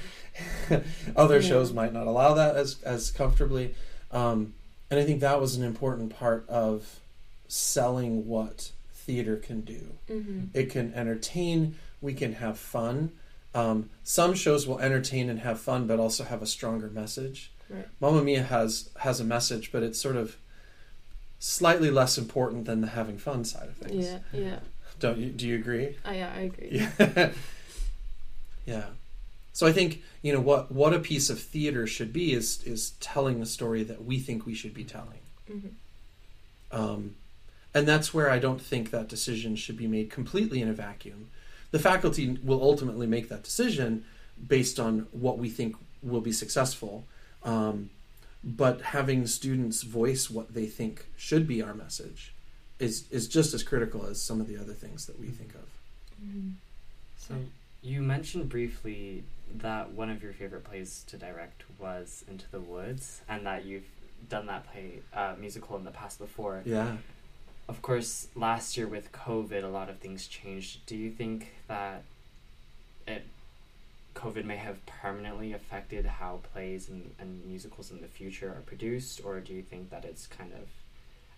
Other 1.16 1.40
Yeah. 1.40 1.48
shows 1.48 1.72
might 1.72 1.92
not 1.92 2.06
allow 2.06 2.34
that 2.34 2.56
as 2.56 2.82
as 2.82 3.10
comfortably. 3.10 3.74
Um, 4.10 4.54
and 4.90 5.00
I 5.00 5.04
think 5.04 5.20
that 5.20 5.40
was 5.40 5.56
an 5.56 5.64
important 5.64 6.16
part 6.16 6.48
of 6.48 7.00
selling 7.48 8.26
what 8.26 8.72
theater 8.92 9.36
can 9.36 9.60
do. 9.62 9.94
Mm-hmm. 10.08 10.44
It 10.54 10.70
can 10.70 10.92
entertain, 10.94 11.76
we 12.00 12.14
can 12.14 12.34
have 12.34 12.58
fun. 12.58 13.12
Um, 13.56 13.88
some 14.04 14.34
shows 14.34 14.66
will 14.66 14.78
entertain 14.80 15.30
and 15.30 15.40
have 15.40 15.58
fun, 15.58 15.86
but 15.86 15.98
also 15.98 16.24
have 16.24 16.42
a 16.42 16.46
stronger 16.46 16.88
message. 16.88 17.50
Right. 17.70 17.88
Mamma 18.00 18.22
Mia 18.22 18.42
has 18.42 18.90
has 18.98 19.18
a 19.20 19.24
message, 19.24 19.72
but 19.72 19.82
it's 19.82 19.98
sort 20.00 20.16
of 20.16 20.36
slightly 21.38 21.90
less 21.90 22.18
important 22.18 22.66
than 22.66 22.80
the 22.80 22.88
having 22.88 23.18
fun 23.18 23.44
side 23.44 23.68
of 23.68 23.76
things. 23.76 24.06
Yeah. 24.06 24.18
Yeah. 24.32 24.58
Don't 25.00 25.18
you? 25.18 25.30
Do 25.30 25.46
you 25.46 25.54
agree? 25.56 25.96
I, 26.04 26.16
yeah. 26.16 26.32
I 26.36 26.40
agree. 26.40 26.68
Yeah. 26.70 27.30
yeah. 28.66 28.84
So 29.52 29.66
I 29.66 29.72
think 29.72 30.02
you 30.22 30.32
know 30.32 30.40
what 30.40 30.70
what 30.70 30.92
a 30.92 30.98
piece 30.98 31.30
of 31.30 31.40
theater 31.40 31.86
should 31.86 32.12
be 32.12 32.32
is 32.32 32.62
is 32.64 32.90
telling 33.00 33.40
the 33.40 33.46
story 33.46 33.82
that 33.84 34.04
we 34.04 34.18
think 34.18 34.44
we 34.46 34.54
should 34.54 34.74
be 34.74 34.84
telling. 34.84 35.20
Mhm. 35.50 35.70
Um, 36.72 37.14
And 37.74 37.86
that's 37.86 38.12
where 38.14 38.30
I 38.30 38.38
don't 38.38 38.60
think 38.60 38.90
that 38.90 39.08
decision 39.08 39.54
should 39.56 39.76
be 39.76 39.86
made 39.86 40.10
completely 40.10 40.60
in 40.62 40.68
a 40.68 40.72
vacuum. 40.72 41.30
The 41.70 41.78
faculty 41.78 42.38
will 42.42 42.62
ultimately 42.62 43.06
make 43.06 43.28
that 43.28 43.42
decision 43.42 44.04
based 44.46 44.78
on 44.78 45.06
what 45.12 45.38
we 45.38 45.48
think 45.48 45.76
will 46.02 46.20
be 46.20 46.32
successful. 46.32 47.06
Um, 47.42 47.90
but 48.44 48.80
having 48.80 49.26
students 49.26 49.82
voice 49.82 50.30
what 50.30 50.54
they 50.54 50.66
think 50.66 51.06
should 51.16 51.46
be 51.48 51.62
our 51.62 51.74
message 51.74 52.32
is, 52.78 53.06
is 53.10 53.26
just 53.26 53.54
as 53.54 53.62
critical 53.62 54.06
as 54.06 54.20
some 54.20 54.40
of 54.40 54.46
the 54.46 54.56
other 54.56 54.72
things 54.72 55.06
that 55.06 55.18
we 55.18 55.28
think 55.28 55.54
of. 55.54 55.68
Mhm. 56.24 56.52
So 57.18 57.34
you 57.82 58.02
mentioned 58.02 58.48
briefly 58.48 59.24
that 59.54 59.90
one 59.92 60.10
of 60.10 60.22
your 60.22 60.32
favorite 60.32 60.64
plays 60.64 61.02
to 61.08 61.16
direct 61.16 61.64
was 61.78 62.24
Into 62.28 62.48
the 62.50 62.60
Woods, 62.60 63.22
and 63.28 63.46
that 63.46 63.64
you've 63.64 63.84
done 64.28 64.46
that 64.46 64.70
play 64.70 65.02
uh, 65.12 65.34
musical 65.38 65.76
in 65.76 65.84
the 65.84 65.90
past 65.90 66.18
before. 66.18 66.62
Yeah. 66.64 66.96
Of 67.68 67.82
course, 67.82 68.28
last 68.36 68.76
year 68.76 68.86
with 68.86 69.12
COVID, 69.12 69.64
a 69.64 69.68
lot 69.68 69.88
of 69.88 69.98
things 69.98 70.26
changed. 70.26 70.86
Do 70.86 70.96
you 70.96 71.10
think 71.10 71.52
that 71.66 72.02
it 73.06 73.24
COVID 74.14 74.44
may 74.44 74.56
have 74.56 74.84
permanently 74.86 75.52
affected 75.52 76.06
how 76.06 76.40
plays 76.52 76.88
and, 76.88 77.14
and 77.18 77.44
musicals 77.44 77.90
in 77.90 78.00
the 78.00 78.08
future 78.08 78.48
are 78.50 78.62
produced, 78.64 79.20
or 79.24 79.40
do 79.40 79.52
you 79.52 79.62
think 79.62 79.90
that 79.90 80.04
it's 80.04 80.26
kind 80.26 80.52
of 80.52 80.68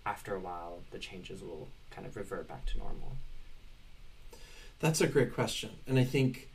after 0.07 0.35
a 0.35 0.39
while 0.39 0.79
the 0.91 0.99
changes 0.99 1.43
will 1.43 1.69
kind 1.91 2.07
of 2.07 2.17
revert 2.17 2.47
back 2.47 2.65
to 2.67 2.79
normal? 2.79 3.13
That's 4.81 5.01
a 5.01 5.07
great 5.07 5.35
question. 5.35 5.71
And 5.87 5.99
I 5.99 6.05
think 6.05 6.49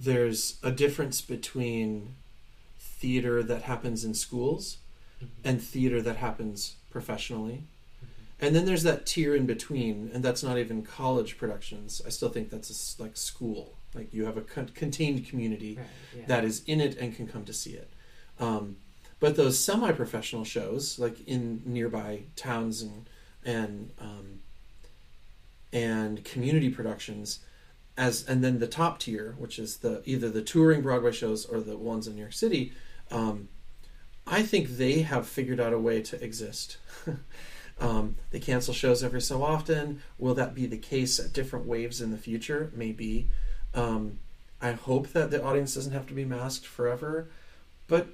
there's 0.00 0.56
a 0.62 0.70
difference 0.70 1.20
between 1.20 2.14
theater 2.78 3.42
that 3.42 3.62
happens 3.62 4.04
in 4.04 4.14
schools 4.14 4.78
mm-hmm. 5.22 5.48
and 5.48 5.62
theater 5.62 6.00
that 6.00 6.16
happens 6.16 6.76
professionally. 6.90 7.64
And 8.40 8.54
then 8.54 8.66
there's 8.66 8.82
that 8.82 9.06
tier 9.06 9.34
in 9.34 9.46
between, 9.46 10.10
and 10.12 10.22
that's 10.22 10.42
not 10.42 10.58
even 10.58 10.82
college 10.82 11.38
productions. 11.38 12.02
I 12.04 12.10
still 12.10 12.28
think 12.28 12.50
that's 12.50 12.98
a 12.98 13.02
like 13.02 13.16
school. 13.16 13.78
Like 13.94 14.12
you 14.12 14.26
have 14.26 14.36
a 14.36 14.42
con- 14.42 14.70
contained 14.74 15.26
community 15.26 15.76
Right, 15.76 15.86
yeah. 16.14 16.26
that 16.26 16.44
is 16.44 16.62
in 16.66 16.80
it 16.80 16.98
and 16.98 17.16
can 17.16 17.26
come 17.26 17.44
to 17.46 17.52
see 17.54 17.70
it. 17.70 17.90
Um, 18.38 18.76
but 19.20 19.36
those 19.36 19.58
semi-professional 19.58 20.44
shows, 20.44 20.98
like 20.98 21.26
in 21.26 21.62
nearby 21.64 22.24
towns 22.36 22.82
and 22.82 23.08
and 23.44 23.90
um, 23.98 24.40
and 25.72 26.22
community 26.24 26.68
productions, 26.68 27.40
as 27.96 28.26
and 28.28 28.44
then 28.44 28.58
the 28.58 28.66
top 28.66 28.98
tier, 28.98 29.34
which 29.38 29.58
is 29.58 29.78
the 29.78 30.02
either 30.04 30.28
the 30.28 30.42
touring 30.42 30.82
Broadway 30.82 31.12
shows 31.12 31.46
or 31.46 31.60
the 31.60 31.78
ones 31.78 32.06
in 32.06 32.14
New 32.14 32.20
York 32.20 32.34
City, 32.34 32.72
um, 33.10 33.48
I 34.26 34.42
think 34.42 34.76
they 34.76 35.00
have 35.02 35.26
figured 35.26 35.60
out 35.60 35.72
a 35.72 35.78
way 35.78 36.02
to 36.02 36.22
exist. 36.22 36.76
um, 37.80 38.16
they 38.30 38.40
cancel 38.40 38.72
shows 38.72 39.04
every 39.04 39.20
so 39.20 39.42
often. 39.42 40.02
Will 40.18 40.34
that 40.34 40.54
be 40.54 40.66
the 40.66 40.78
case 40.78 41.18
at 41.18 41.32
different 41.32 41.66
waves 41.66 42.00
in 42.00 42.10
the 42.10 42.16
future? 42.16 42.70
Maybe. 42.74 43.28
Um, 43.74 44.18
I 44.60 44.72
hope 44.72 45.08
that 45.08 45.30
the 45.30 45.42
audience 45.44 45.74
doesn't 45.74 45.92
have 45.92 46.06
to 46.06 46.14
be 46.14 46.24
masked 46.24 46.66
forever, 46.66 47.28
but 47.88 48.08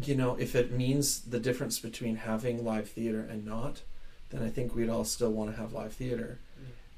you 0.00 0.14
know, 0.14 0.36
if 0.36 0.54
it 0.54 0.72
means 0.72 1.20
the 1.20 1.38
difference 1.38 1.78
between 1.78 2.16
having 2.16 2.64
live 2.64 2.88
theater 2.88 3.20
and 3.28 3.44
not, 3.44 3.82
then 4.30 4.42
I 4.42 4.48
think 4.48 4.74
we'd 4.74 4.88
all 4.88 5.04
still 5.04 5.30
want 5.30 5.50
to 5.50 5.56
have 5.56 5.72
live 5.72 5.92
theater. 5.92 6.38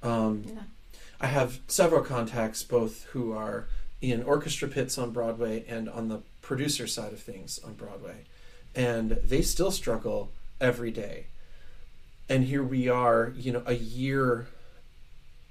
Um, 0.03 0.45
Yeah. 0.47 0.63
I 1.21 1.27
have 1.29 1.61
several 1.67 2.03
contacts, 2.03 2.63
both 2.63 3.05
who 3.05 3.33
are 3.33 3.69
in 4.03 4.23
orchestra 4.23 4.69
pits 4.69 4.99
on 4.99 5.11
Broadway 5.11 5.65
and 5.67 5.89
on 5.89 6.09
the 6.09 6.21
producer 6.43 6.87
side 6.87 7.13
of 7.13 7.21
things 7.21 7.59
on 7.65 7.75
Broadway, 7.75 8.25
and 8.75 9.13
they 9.25 9.41
still 9.43 9.71
struggle 9.71 10.31
every 10.61 10.91
day. 10.91 11.27
And 12.29 12.45
here 12.45 12.63
we 12.63 12.89
are, 12.89 13.33
you 13.37 13.53
know, 13.53 13.63
a 13.67 13.75
year 13.75 14.49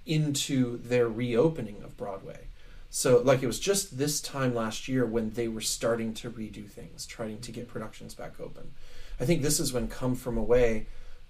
into 0.06 0.78
their 0.78 1.08
reopening 1.08 1.82
of 1.84 1.98
Broadway. 1.98 2.48
So, 2.90 3.22
like, 3.22 3.42
it 3.44 3.48
was 3.48 3.60
just 3.60 3.98
this 3.98 4.22
time 4.22 4.54
last 4.56 4.88
year 4.88 5.06
when 5.06 5.32
they 5.32 5.48
were 5.48 5.62
starting 5.62 6.14
to 6.16 6.30
redo 6.30 6.68
things, 6.70 7.06
trying 7.06 7.40
to 7.42 7.52
get 7.52 7.68
productions 7.68 8.14
back 8.14 8.40
open. 8.40 8.72
I 9.20 9.26
think 9.26 9.42
this 9.42 9.60
is 9.60 9.74
when 9.74 9.88
Come 9.88 10.16
From 10.16 10.38
Away 10.38 10.88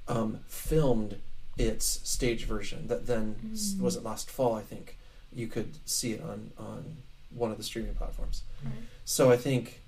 um, 0.07 0.39
filmed 0.47 1.17
its 1.57 1.85
stage 2.07 2.45
version 2.45 2.87
that 2.87 3.07
then 3.07 3.35
Mm. 3.53 3.79
was 3.79 3.95
it 3.95 4.03
last 4.03 4.29
fall, 4.29 4.55
I 4.55 4.61
think. 4.61 4.97
You 5.33 5.47
could 5.47 5.77
see 5.85 6.11
it 6.13 6.21
on, 6.21 6.51
on 6.57 6.97
one 7.29 7.51
of 7.51 7.57
the 7.57 7.63
streaming 7.63 7.95
platforms. 7.95 8.43
Right. 8.63 8.73
So 9.05 9.31
I 9.31 9.37
think 9.37 9.81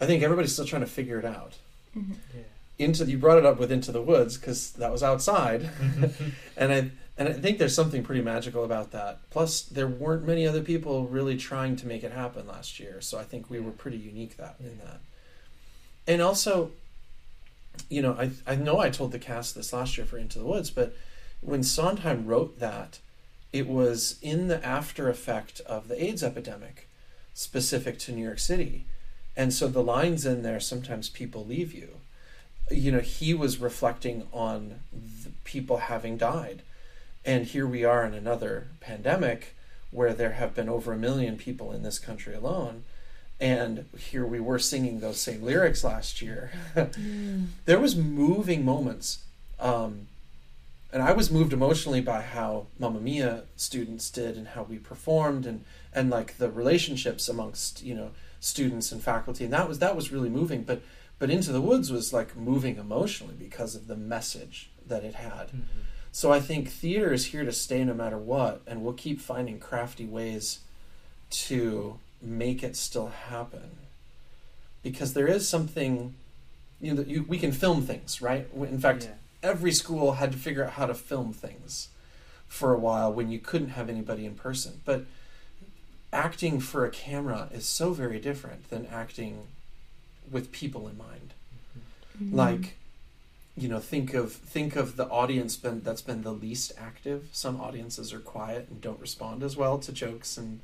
I 0.00 0.06
think 0.06 0.22
everybody's 0.22 0.52
still 0.52 0.64
trying 0.66 0.82
to 0.82 0.88
figure 0.88 1.18
it 1.18 1.24
out. 1.24 1.54
Mhm. 1.96 2.16
Yeah. 2.34 2.42
Into 2.78 3.04
you 3.04 3.18
brought 3.18 3.38
it 3.38 3.46
up 3.46 3.58
with 3.58 3.70
Into 3.70 3.92
the 3.92 4.02
Woods 4.02 4.36
because 4.36 4.72
that 4.72 4.90
was 4.90 5.02
outside, 5.02 5.62
mm-hmm. 5.62 6.30
and 6.56 6.72
I 6.72 6.90
and 7.16 7.28
I 7.28 7.32
think 7.32 7.58
there's 7.58 7.74
something 7.74 8.02
pretty 8.02 8.22
magical 8.22 8.64
about 8.64 8.90
that. 8.90 9.30
Plus, 9.30 9.62
there 9.62 9.86
weren't 9.86 10.26
many 10.26 10.46
other 10.46 10.62
people 10.62 11.06
really 11.06 11.36
trying 11.36 11.76
to 11.76 11.86
make 11.86 12.02
it 12.02 12.10
happen 12.10 12.48
last 12.48 12.80
year, 12.80 13.00
so 13.00 13.18
I 13.18 13.22
think 13.22 13.48
we 13.48 13.60
were 13.60 13.70
pretty 13.70 13.98
unique 13.98 14.36
that 14.36 14.56
in 14.58 14.78
that. 14.78 15.00
And 16.08 16.20
also, 16.20 16.72
you 17.88 18.02
know, 18.02 18.14
I 18.18 18.30
I 18.46 18.56
know 18.56 18.80
I 18.80 18.90
told 18.90 19.12
the 19.12 19.20
cast 19.20 19.54
this 19.54 19.72
last 19.72 19.96
year 19.96 20.06
for 20.06 20.18
Into 20.18 20.40
the 20.40 20.44
Woods, 20.44 20.70
but 20.70 20.96
when 21.40 21.62
Sondheim 21.62 22.26
wrote 22.26 22.58
that, 22.58 22.98
it 23.52 23.68
was 23.68 24.18
in 24.20 24.48
the 24.48 24.64
after 24.66 25.08
effect 25.08 25.60
of 25.60 25.86
the 25.86 26.02
AIDS 26.02 26.24
epidemic, 26.24 26.88
specific 27.34 28.00
to 28.00 28.12
New 28.12 28.24
York 28.24 28.40
City, 28.40 28.86
and 29.36 29.52
so 29.52 29.68
the 29.68 29.82
lines 29.82 30.26
in 30.26 30.42
there 30.42 30.58
sometimes 30.58 31.08
people 31.08 31.44
leave 31.44 31.72
you. 31.72 32.00
You 32.70 32.92
know, 32.92 33.00
he 33.00 33.34
was 33.34 33.58
reflecting 33.58 34.26
on 34.32 34.80
the 34.92 35.30
people 35.44 35.76
having 35.78 36.16
died, 36.16 36.62
and 37.24 37.46
here 37.46 37.66
we 37.66 37.84
are 37.84 38.04
in 38.04 38.14
another 38.14 38.68
pandemic 38.80 39.54
where 39.90 40.12
there 40.12 40.32
have 40.32 40.54
been 40.54 40.68
over 40.68 40.92
a 40.92 40.96
million 40.96 41.36
people 41.36 41.72
in 41.72 41.82
this 41.82 41.98
country 41.98 42.34
alone. 42.34 42.84
And 43.40 43.86
here 43.98 44.24
we 44.24 44.40
were 44.40 44.58
singing 44.58 45.00
those 45.00 45.20
same 45.20 45.42
lyrics 45.42 45.84
last 45.84 46.22
year. 46.22 46.50
Mm. 46.74 47.46
there 47.64 47.78
was 47.78 47.94
moving 47.94 48.64
moments 48.64 49.24
um, 49.58 50.06
and 50.92 51.02
i 51.02 51.12
was 51.12 51.30
moved 51.30 51.52
emotionally 51.52 52.00
by 52.00 52.20
how 52.20 52.66
mamma 52.78 53.00
mia 53.00 53.42
students 53.56 54.10
did 54.10 54.36
and 54.36 54.48
how 54.48 54.62
we 54.62 54.78
performed 54.78 55.46
and 55.46 55.64
and 55.92 56.10
like 56.10 56.38
the 56.38 56.50
relationships 56.50 57.28
amongst 57.28 57.82
you 57.82 57.94
know 57.94 58.10
students 58.40 58.92
and 58.92 59.02
faculty 59.02 59.44
and 59.44 59.52
that 59.52 59.68
was 59.68 59.78
that 59.78 59.96
was 59.96 60.12
really 60.12 60.28
moving 60.28 60.62
but 60.62 60.80
but 61.18 61.30
into 61.30 61.52
the 61.52 61.60
woods 61.60 61.90
was 61.90 62.12
like 62.12 62.36
moving 62.36 62.76
emotionally 62.76 63.34
because 63.38 63.74
of 63.74 63.86
the 63.86 63.96
message 63.96 64.70
that 64.86 65.04
it 65.04 65.14
had. 65.14 65.48
Mm-hmm. 65.48 65.80
So 66.12 66.32
i 66.32 66.40
think 66.40 66.68
theater 66.68 67.12
is 67.12 67.26
here 67.26 67.44
to 67.44 67.52
stay 67.52 67.82
no 67.84 67.94
matter 67.94 68.18
what 68.18 68.62
and 68.66 68.82
we'll 68.82 68.92
keep 68.92 69.20
finding 69.20 69.58
crafty 69.58 70.06
ways 70.06 70.60
to 71.30 71.98
make 72.22 72.62
it 72.62 72.76
still 72.76 73.08
happen. 73.08 73.70
Because 74.82 75.14
there 75.14 75.26
is 75.26 75.48
something 75.48 76.14
you 76.80 76.90
know 76.92 76.96
that 77.02 77.08
you, 77.08 77.24
we 77.26 77.38
can 77.38 77.52
film 77.52 77.82
things 77.82 78.20
right? 78.22 78.46
In 78.54 78.78
fact 78.78 79.04
Yeah. 79.04 79.50
every 79.50 79.72
school 79.72 80.12
had 80.12 80.32
to 80.32 80.38
figure 80.38 80.64
out 80.64 80.72
how 80.72 80.86
to 80.86 80.94
film 80.94 81.32
things 81.32 81.88
for 82.46 82.72
a 82.72 82.78
while 82.78 83.12
when 83.12 83.30
you 83.30 83.38
couldn't 83.40 83.70
have 83.70 83.88
anybody 83.88 84.24
in 84.26 84.34
person. 84.34 84.80
But 84.84 85.06
acting 86.12 86.60
for 86.60 86.84
a 86.84 86.90
camera 86.90 87.48
is 87.52 87.66
so 87.66 87.92
very 87.92 88.20
different 88.20 88.70
than 88.70 88.86
acting 88.86 89.48
with 90.30 90.52
people 90.52 90.88
in 90.88 90.96
mind. 90.98 91.32
Mhm. 92.22 92.32
like 92.34 92.76
you 93.56 93.66
know 93.68 93.80
think 93.80 94.14
of 94.14 94.32
think 94.32 94.76
of 94.76 94.94
the 94.96 95.08
audience 95.08 95.56
been, 95.56 95.80
that's 95.82 96.02
been 96.02 96.22
the 96.22 96.32
least 96.32 96.72
active. 96.78 97.28
Some 97.32 97.60
audiences 97.60 98.12
are 98.12 98.20
quiet 98.20 98.68
and 98.70 98.80
don't 98.80 99.00
respond 99.00 99.42
as 99.42 99.56
well 99.56 99.78
to 99.78 99.92
jokes 99.92 100.36
and 100.36 100.60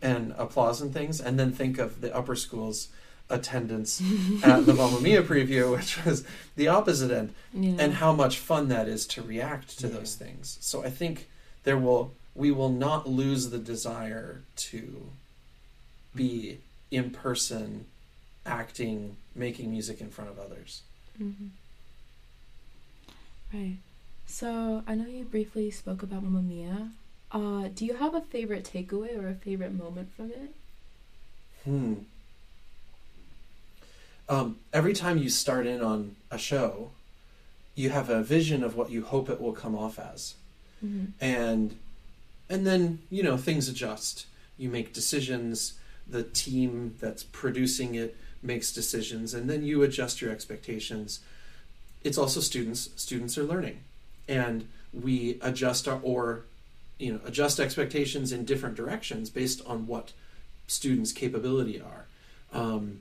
and 0.00 0.32
applause 0.38 0.80
and 0.80 0.92
things. 0.92 1.20
And 1.20 1.38
then 1.38 1.52
think 1.52 1.78
of 1.78 2.00
the 2.00 2.14
upper 2.14 2.34
schools 2.36 2.88
attendance 3.30 4.00
at 4.44 4.66
the 4.66 4.74
Mamma 4.74 5.00
Mia 5.00 5.22
preview 5.22 5.70
which 5.76 6.04
was 6.04 6.24
the 6.56 6.68
opposite 6.68 7.10
end. 7.10 7.32
Yeah. 7.52 7.76
and 7.78 7.94
how 7.94 8.12
much 8.12 8.38
fun 8.38 8.68
that 8.68 8.86
is 8.88 9.06
to 9.08 9.22
react 9.22 9.78
to 9.80 9.88
those 9.88 10.14
things. 10.14 10.58
So 10.60 10.84
i 10.84 10.90
think 10.90 11.28
there 11.64 11.78
will 11.78 12.12
we 12.34 12.50
will 12.50 12.70
not 12.70 13.08
lose 13.08 13.50
the 13.50 13.58
desire 13.58 14.42
to 14.56 15.08
be 16.14 16.58
in 16.90 17.10
person 17.10 17.86
acting 18.44 19.16
making 19.34 19.70
music 19.70 20.00
in 20.00 20.10
front 20.10 20.30
of 20.30 20.38
others 20.38 20.82
Mhm. 21.20 21.50
Right. 23.52 23.76
So 24.26 24.82
I 24.86 24.94
know 24.94 25.06
you 25.06 25.24
briefly 25.24 25.70
spoke 25.70 26.02
about 26.02 26.22
Mamma 26.22 26.40
Mia. 26.42 26.90
Uh, 27.30 27.68
do 27.74 27.84
you 27.84 27.94
have 27.94 28.14
a 28.14 28.20
favorite 28.22 28.64
takeaway 28.64 29.16
or 29.16 29.28
a 29.28 29.34
favorite 29.34 29.72
moment 29.74 30.08
from 30.16 30.30
it? 30.30 30.54
Hmm. 31.64 31.94
Um, 34.28 34.56
every 34.72 34.94
time 34.94 35.18
you 35.18 35.28
start 35.28 35.66
in 35.66 35.82
on 35.82 36.16
a 36.30 36.38
show, 36.38 36.92
you 37.74 37.90
have 37.90 38.08
a 38.08 38.22
vision 38.22 38.62
of 38.64 38.74
what 38.76 38.90
you 38.90 39.02
hope 39.04 39.28
it 39.28 39.40
will 39.40 39.52
come 39.52 39.76
off 39.76 39.98
as, 39.98 40.34
Mm-hmm. 40.84 41.04
and 41.20 41.76
and 42.50 42.66
then 42.66 42.98
you 43.10 43.22
know 43.22 43.36
things 43.36 43.68
adjust. 43.68 44.26
You 44.58 44.68
make 44.68 44.92
decisions. 44.92 45.74
The 46.08 46.24
team 46.24 46.96
that's 47.00 47.22
producing 47.22 47.94
it 47.94 48.16
makes 48.42 48.72
decisions, 48.72 49.34
and 49.34 49.48
then 49.48 49.64
you 49.64 49.82
adjust 49.82 50.20
your 50.20 50.30
expectations. 50.30 51.20
It's 52.02 52.18
also 52.18 52.40
students. 52.40 52.90
Students 52.96 53.38
are 53.38 53.44
learning, 53.44 53.80
and 54.28 54.68
we 54.92 55.38
adjust 55.40 55.88
our 55.88 56.00
or 56.02 56.44
you 56.98 57.12
know 57.12 57.20
adjust 57.24 57.60
expectations 57.60 58.32
in 58.32 58.44
different 58.44 58.74
directions 58.74 59.30
based 59.30 59.62
on 59.66 59.86
what 59.86 60.12
students' 60.66 61.12
capability 61.12 61.80
are. 61.80 62.06
Um, 62.52 63.00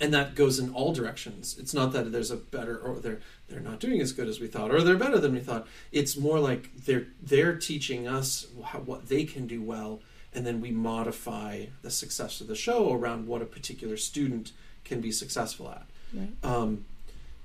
and 0.00 0.14
that 0.14 0.34
goes 0.34 0.58
in 0.58 0.72
all 0.72 0.92
directions. 0.92 1.56
It's 1.58 1.74
not 1.74 1.92
that 1.92 2.10
there's 2.10 2.30
a 2.30 2.36
better 2.36 2.78
or 2.78 2.96
they're 2.96 3.20
they're 3.48 3.60
not 3.60 3.80
doing 3.80 4.00
as 4.00 4.12
good 4.12 4.28
as 4.28 4.40
we 4.40 4.46
thought 4.46 4.70
or 4.70 4.82
they're 4.82 4.96
better 4.96 5.18
than 5.18 5.34
we 5.34 5.40
thought. 5.40 5.66
It's 5.92 6.16
more 6.16 6.38
like 6.38 6.70
they're 6.86 7.06
they're 7.22 7.56
teaching 7.56 8.08
us 8.08 8.46
how, 8.64 8.78
what 8.80 9.08
they 9.08 9.24
can 9.24 9.46
do 9.46 9.60
well, 9.60 10.00
and 10.34 10.46
then 10.46 10.60
we 10.60 10.70
modify 10.70 11.66
the 11.82 11.90
success 11.90 12.40
of 12.40 12.46
the 12.46 12.54
show 12.54 12.92
around 12.92 13.26
what 13.26 13.42
a 13.42 13.46
particular 13.46 13.96
student 13.96 14.52
can 14.84 15.00
be 15.00 15.10
successful 15.10 15.68
at. 15.70 15.86
Right. 16.12 16.28
Um, 16.42 16.84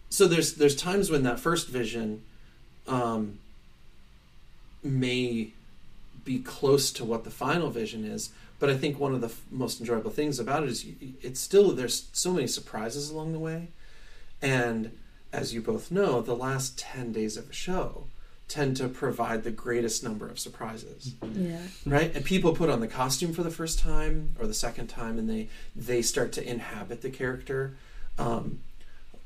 so 0.09 0.27
there's 0.27 0.55
there's 0.55 0.75
times 0.75 1.09
when 1.09 1.23
that 1.23 1.39
first 1.39 1.67
vision 1.67 2.23
um, 2.87 3.39
may 4.83 5.51
be 6.23 6.39
close 6.39 6.91
to 6.91 7.05
what 7.05 7.23
the 7.23 7.31
final 7.31 7.69
vision 7.69 8.05
is, 8.05 8.31
but 8.59 8.69
I 8.69 8.77
think 8.77 8.99
one 8.99 9.13
of 9.13 9.21
the 9.21 9.27
f- 9.27 9.41
most 9.51 9.79
enjoyable 9.79 10.11
things 10.11 10.39
about 10.39 10.63
it 10.63 10.69
is 10.69 10.85
it's 11.21 11.39
still 11.39 11.71
there's 11.71 12.07
so 12.13 12.33
many 12.33 12.47
surprises 12.47 13.09
along 13.09 13.33
the 13.33 13.39
way, 13.39 13.69
and 14.41 14.91
as 15.33 15.53
you 15.53 15.61
both 15.61 15.91
know, 15.91 16.21
the 16.21 16.35
last 16.35 16.77
ten 16.77 17.11
days 17.11 17.35
of 17.37 17.49
a 17.49 17.53
show 17.53 18.05
tend 18.47 18.77
to 18.77 18.87
provide 18.87 19.43
the 19.43 19.51
greatest 19.51 20.03
number 20.03 20.27
of 20.27 20.39
surprises. 20.39 21.13
Yeah. 21.33 21.57
right? 21.85 22.15
And 22.15 22.23
people 22.23 22.53
put 22.53 22.69
on 22.69 22.79
the 22.79 22.87
costume 22.87 23.33
for 23.33 23.43
the 23.43 23.51
first 23.51 23.79
time 23.79 24.35
or 24.39 24.45
the 24.45 24.53
second 24.53 24.87
time 24.87 25.17
and 25.17 25.29
they 25.29 25.49
they 25.75 26.01
start 26.01 26.31
to 26.33 26.47
inhabit 26.47 27.01
the 27.01 27.09
character. 27.09 27.75
Um, 28.19 28.59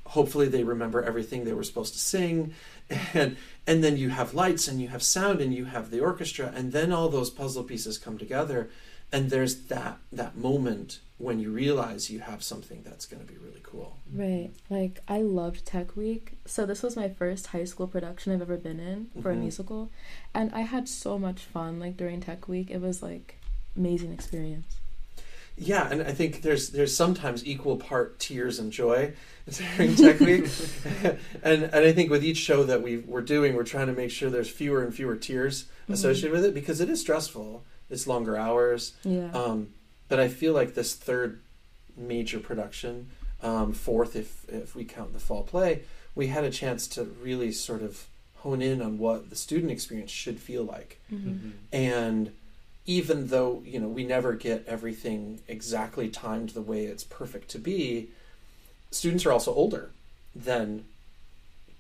hopefully 0.05 0.47
they 0.47 0.63
remember 0.63 1.03
everything 1.03 1.43
they 1.43 1.53
were 1.53 1.63
supposed 1.63 1.93
to 1.93 1.99
sing. 1.99 2.53
And 3.13 3.38
and 3.67 3.83
then 3.83 3.97
you 3.97 4.09
have 4.09 4.33
lights 4.33 4.67
and 4.67 4.81
you 4.81 4.88
have 4.88 5.03
sound 5.03 5.41
and 5.41 5.53
you 5.53 5.65
have 5.65 5.91
the 5.91 5.99
orchestra 5.99 6.51
and 6.55 6.71
then 6.71 6.91
all 6.91 7.07
those 7.07 7.29
puzzle 7.29 7.63
pieces 7.63 7.99
come 7.99 8.17
together 8.17 8.71
and 9.11 9.29
there's 9.29 9.55
that 9.67 9.99
that 10.11 10.35
moment 10.35 10.99
when 11.19 11.38
you 11.39 11.51
realize 11.51 12.09
you 12.09 12.19
have 12.21 12.41
something 12.41 12.81
that's 12.83 13.05
going 13.05 13.21
to 13.25 13.31
be 13.31 13.38
really 13.38 13.59
cool 13.61 13.97
Right. 14.11 14.49
Like 14.71 15.01
I 15.07 15.21
loved 15.21 15.65
Tech 15.67 15.95
Week. 15.95 16.33
So 16.45 16.65
this 16.65 16.81
was 16.81 16.95
my 16.95 17.09
first 17.09 17.47
high 17.47 17.65
school 17.65 17.85
production 17.88 18.33
I've 18.33 18.41
ever 18.41 18.57
been 18.57 18.79
in 18.79 19.11
for 19.21 19.29
Mhm. 19.31 19.33
a 19.33 19.39
musical, 19.39 19.91
and 20.33 20.51
I 20.53 20.61
had 20.61 20.89
so 20.89 21.19
much 21.19 21.41
fun 21.43 21.79
like 21.79 21.95
during 21.95 22.19
Tech 22.21 22.47
Week. 22.47 22.71
It 22.71 22.81
was 22.81 23.03
like 23.03 23.35
amazing 23.77 24.11
experience. 24.11 24.65
Yeah, 25.57 25.89
and 25.91 26.01
I 26.01 26.13
think 26.13 26.41
there's 26.41 26.69
there's 26.69 26.95
sometimes 26.95 27.45
equal 27.45 27.77
part 27.77 28.17
tears 28.19 28.57
and 28.59 28.71
joy 28.71 29.13
during 29.77 29.93
Tech 29.95 30.19
Week, 30.21 30.45
and 31.43 31.63
and 31.63 31.75
I 31.75 31.91
think 31.91 32.09
with 32.09 32.23
each 32.23 32.38
show 32.38 32.63
that 32.63 32.81
we 32.81 32.97
we're 32.97 33.21
doing, 33.21 33.55
we're 33.55 33.63
trying 33.63 33.88
to 33.88 33.93
make 33.93 34.09
sure 34.09 34.29
there's 34.31 34.49
fewer 34.49 34.81
and 34.83 34.91
fewer 34.95 35.15
tears 35.17 35.65
Mhm. 35.89 35.93
associated 35.93 36.31
with 36.31 36.45
it 36.45 36.53
because 36.55 36.79
it 36.81 36.89
is 36.89 36.99
stressful. 37.01 37.63
It's 37.91 38.07
longer 38.07 38.38
hours, 38.38 38.93
Yeah. 39.03 39.31
um, 39.33 39.67
but 40.09 40.19
I 40.19 40.27
feel 40.27 40.53
like 40.53 40.73
this 40.73 40.93
third 40.95 41.39
major 41.95 42.39
production, 42.39 43.09
um, 43.41 43.71
fourth 43.73 44.15
if 44.15 44.45
if 44.49 44.75
we 44.75 44.83
count 44.83 45.13
the 45.13 45.19
fall 45.19 45.43
play, 45.43 45.83
we 46.15 46.27
had 46.27 46.43
a 46.43 46.49
chance 46.51 46.87
to 46.89 47.03
really 47.03 47.51
sort 47.51 47.81
of 47.81 48.05
hone 48.37 48.61
in 48.61 48.81
on 48.81 48.97
what 48.97 49.29
the 49.29 49.35
student 49.35 49.71
experience 49.71 50.11
should 50.11 50.39
feel 50.39 50.63
like. 50.63 50.99
Mhm. 51.11 51.51
and 51.71 52.31
even 52.85 53.27
though 53.27 53.61
you 53.65 53.79
know 53.79 53.87
we 53.87 54.03
never 54.03 54.33
get 54.33 54.65
everything 54.67 55.39
exactly 55.47 56.09
timed 56.09 56.49
the 56.49 56.61
way 56.61 56.85
it's 56.85 57.03
perfect 57.03 57.49
to 57.49 57.59
be 57.59 58.09
students 58.91 59.25
are 59.25 59.31
also 59.31 59.53
older 59.53 59.91
than 60.35 60.85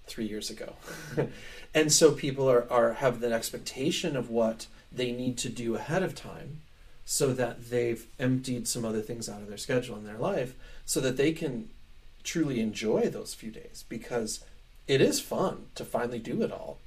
three 0.05 0.25
years 0.25 0.49
ago. 0.49 0.73
And 1.73 1.93
so 1.93 2.11
people 2.13 2.49
are, 2.49 2.65
are 2.71 2.93
have 2.93 3.21
an 3.21 3.31
expectation 3.31 4.15
of 4.17 4.29
what 4.31 4.65
they 4.91 5.11
need 5.11 5.37
to 5.39 5.49
do 5.49 5.75
ahead 5.75 6.01
of 6.01 6.15
time 6.15 6.61
so 7.11 7.33
that 7.33 7.71
they've 7.71 8.05
emptied 8.19 8.67
some 8.67 8.85
other 8.85 9.01
things 9.01 9.27
out 9.27 9.41
of 9.41 9.47
their 9.47 9.57
schedule 9.57 9.97
in 9.97 10.05
their 10.05 10.17
life 10.17 10.53
so 10.85 10.99
that 10.99 11.17
they 11.17 11.31
can 11.31 11.67
truly 12.23 12.59
enjoy 12.59 13.09
those 13.09 13.33
few 13.33 13.49
days 13.49 13.83
because 13.89 14.43
it 14.87 15.01
is 15.01 15.19
fun 15.19 15.65
to 15.73 15.83
finally 15.83 16.19
do 16.19 16.43
it 16.43 16.51
all 16.51 16.77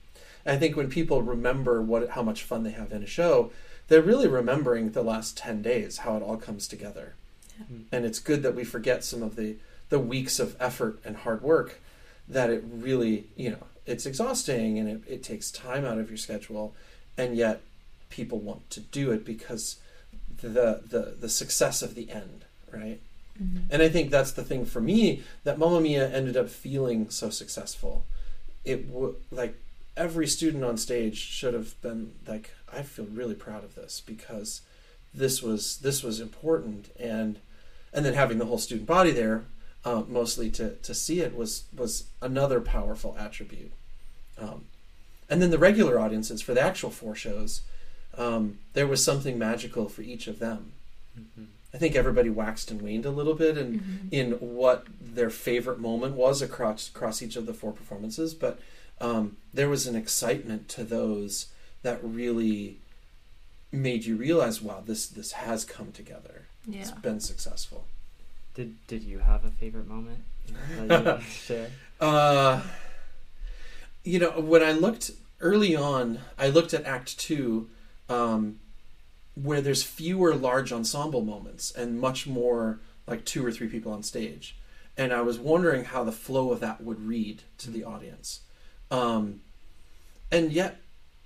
I 0.45 0.57
think 0.57 0.77
when 0.77 0.89
people 0.89 1.23
remember 1.23 1.81
what 1.81 2.11
how 2.11 2.23
much 2.23 2.43
fun 2.43 2.63
they 2.63 2.71
have 2.71 2.93
in 2.93 3.03
a 3.03 3.07
show, 3.07 3.53
they're 3.89 4.03
really 4.03 4.29
remembering 4.29 4.91
the 4.91 5.03
last 5.03 5.37
10 5.37 5.63
days, 5.63 5.99
how 5.99 6.17
it 6.17 6.23
all 6.23 6.37
comes 6.37 6.67
together. 6.67 7.15
Yeah. 7.59 7.77
And 7.93 8.05
it's 8.05 8.19
good 8.19 8.43
that 8.43 8.55
we 8.55 8.65
forget 8.65 9.05
some 9.05 9.23
of 9.23 9.37
the, 9.37 9.57
the 9.89 9.99
weeks 9.99 10.39
of 10.39 10.57
effort 10.61 10.99
and 11.05 11.19
hard 11.19 11.43
work 11.43 11.81
that 12.29 12.51
it 12.51 12.65
really, 12.67 13.27
you 13.37 13.51
know, 13.51 13.67
it's 13.85 14.07
exhausting 14.07 14.79
and 14.79 14.89
it, 14.89 15.03
it 15.07 15.23
takes 15.23 15.51
time 15.51 15.85
out 15.85 15.99
of 15.99 16.09
your 16.09 16.17
schedule. 16.17 16.75
And 17.19 17.37
yet 17.37 17.61
people 18.09 18.39
want 18.39 18.69
to 18.71 18.81
do 18.81 19.11
it 19.11 19.25
because 19.25 19.77
the, 20.49 20.83
the, 20.89 21.15
the 21.21 21.29
success 21.29 21.83
of 21.83 21.95
the 21.95 22.11
end, 22.11 22.45
right? 22.73 23.01
Mhm. 23.41 23.63
And 23.71 23.83
I 23.83 23.89
think 23.89 24.11
that's 24.11 24.33
the 24.33 24.45
thing 24.45 24.65
for 24.67 24.81
me 24.81 25.23
that 25.45 25.59
Mamma 25.59 25.81
Mia 25.81 26.09
ended 26.09 26.37
up 26.37 26.49
feeling 26.51 27.09
so 27.11 27.31
successful. 27.31 28.05
It 28.65 28.89
w- 28.93 29.17
like 29.31 29.55
every 29.97 30.27
student 30.27 30.65
on 30.65 30.77
stage 30.77 31.17
should 31.17 31.55
have 31.55 31.81
been 31.83 32.13
like, 32.27 32.51
I 32.73 32.83
feel 32.83 33.07
really 33.07 33.35
proud 33.35 33.65
of 33.65 33.75
this 33.75 34.03
because 34.05 34.61
this 35.15 35.43
was 35.43 35.79
this 35.79 36.03
was 36.03 36.21
important, 36.21 36.91
and 36.99 37.39
and 37.93 38.05
then 38.05 38.15
having 38.15 38.39
the 38.39 38.47
whole 38.47 38.59
student 38.59 38.87
body 38.87 39.11
there, 39.11 39.45
uh, 39.85 40.03
mostly 40.09 40.51
to 40.53 40.77
to 40.77 40.95
see 40.95 41.21
it 41.21 41.35
was 41.37 41.65
was 41.77 42.05
another 42.21 42.61
powerful 42.61 43.17
attribute. 43.19 43.73
Um, 44.39 44.65
and 45.29 45.41
then 45.43 45.51
the 45.51 45.59
regular 45.59 45.99
audiences 45.99 46.41
for 46.43 46.55
the 46.55 46.61
actual 46.63 46.91
four 46.91 47.15
shows, 47.15 47.63
um, 48.18 48.59
there 48.75 48.87
was 48.87 49.03
something 49.05 49.38
magical 49.38 49.88
for 49.88 50.03
each 50.03 50.27
of 50.27 50.38
them. 50.38 50.72
Mhm. 51.18 51.46
I 51.75 51.79
think 51.79 51.94
everybody 51.96 52.29
waxed 52.29 52.70
and 52.70 52.83
waned 52.83 53.07
a 53.07 53.11
little 53.11 53.35
bit 53.35 53.57
in 53.57 53.81
Mhm. 53.81 54.12
in 54.12 54.33
what 54.40 54.87
their 55.01 55.31
favorite 55.31 55.79
moment 55.79 56.14
was 56.14 56.42
across 56.42 56.88
across 56.88 57.22
each 57.22 57.37
of 57.37 57.46
the 57.46 57.55
four 57.55 57.72
performances, 57.72 58.35
but 58.35 58.59
um, 59.01 59.37
there 59.53 59.68
was 59.68 59.87
an 59.87 59.96
excitement 59.96 60.68
to 60.68 60.85
those 60.85 61.46
that 61.83 61.98
really 62.05 62.79
made 63.72 64.05
you 64.05 64.16
realize, 64.16 64.61
wow, 64.62 64.83
this 64.85 65.07
this 65.07 65.33
has 65.33 65.64
come 65.64 65.92
together. 65.92 66.42
It's 66.70 66.90
been 66.92 67.20
successful. 67.20 67.87
Did 68.55 68.77
Did 68.87 69.03
you 69.03 69.18
have 69.20 69.44
a 69.44 69.51
favorite 69.51 69.88
moment 69.88 70.20
that 70.46 70.83
you 71.01 71.05
want 71.07 71.20
to 71.22 71.27
share? 71.27 71.70
Uh, 72.01 72.62
you 74.05 74.18
know, 74.18 74.38
when 74.40 74.62
I 74.62 74.72
looked 74.72 75.11
early 75.40 75.75
on, 75.75 76.20
I 76.38 76.48
looked 76.48 76.75
at 76.75 76.85
Act 76.85 77.18
Two, 77.18 77.68
um, 78.12 78.59
where 79.35 79.61
there's 79.61 79.83
fewer 79.83 80.35
large 80.35 80.72
ensemble 80.72 81.22
moments 81.22 81.70
and 81.70 82.01
much 82.01 82.27
more 82.27 82.81
like 83.07 83.25
two 83.25 83.44
or 83.44 83.51
three 83.51 83.68
people 83.68 83.92
on 83.92 84.03
stage, 84.03 84.57
and 84.96 85.12
I 85.12 85.22
was 85.22 85.38
wondering 85.38 85.85
how 85.85 86.05
the 86.05 86.12
flow 86.12 86.53
of 86.53 86.61
that 86.61 86.83
would 86.83 87.01
read 87.07 87.42
to 87.59 87.70
the 87.70 87.85
audience, 87.85 88.40
um, 88.90 89.40
and 90.31 90.53
yet 90.53 90.81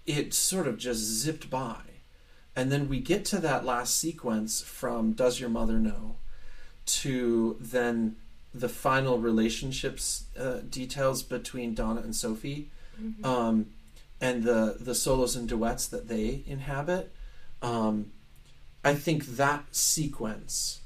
it 0.06 0.32
sort 0.34 0.66
of 0.68 0.78
just 0.78 1.00
zipped 1.00 1.50
by, 1.50 1.78
and 2.54 2.70
then 2.70 2.88
we 2.88 3.00
get 3.00 3.24
to 3.26 3.38
that 3.40 3.64
last 3.64 3.98
sequence 3.98 4.60
from 4.62 5.12
"Does 5.12 5.40
Your 5.40 5.50
Mother 5.50 5.78
Know," 5.78 6.16
to 6.86 7.56
then 7.60 8.16
the 8.54 8.68
final 8.68 9.18
relationships 9.18 10.24
uh, 10.38 10.60
details 10.70 11.22
between 11.22 11.74
Donna 11.74 12.00
and 12.00 12.14
Sophie, 12.14 12.70
Mhm. 12.98 13.24
um, 13.26 13.66
and 14.20 14.44
the 14.44 14.76
the 14.80 14.94
solos 14.94 15.36
and 15.36 15.48
duets 15.48 15.86
that 15.88 16.08
they 16.08 16.42
inhabit. 16.46 17.12
Um, 17.62 18.12
I 18.84 18.94
think 18.94 19.26
that 19.26 19.74
sequence 19.74 20.80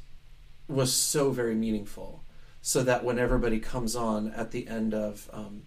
was 0.68 0.92
so 0.92 1.30
very 1.30 1.54
meaningful, 1.54 2.24
so 2.62 2.82
that 2.82 3.04
when 3.04 3.18
everybody 3.18 3.58
comes 3.58 3.94
on 3.94 4.32
at 4.32 4.50
the 4.50 4.68
end 4.68 4.94
of 4.94 5.28
um, 5.32 5.62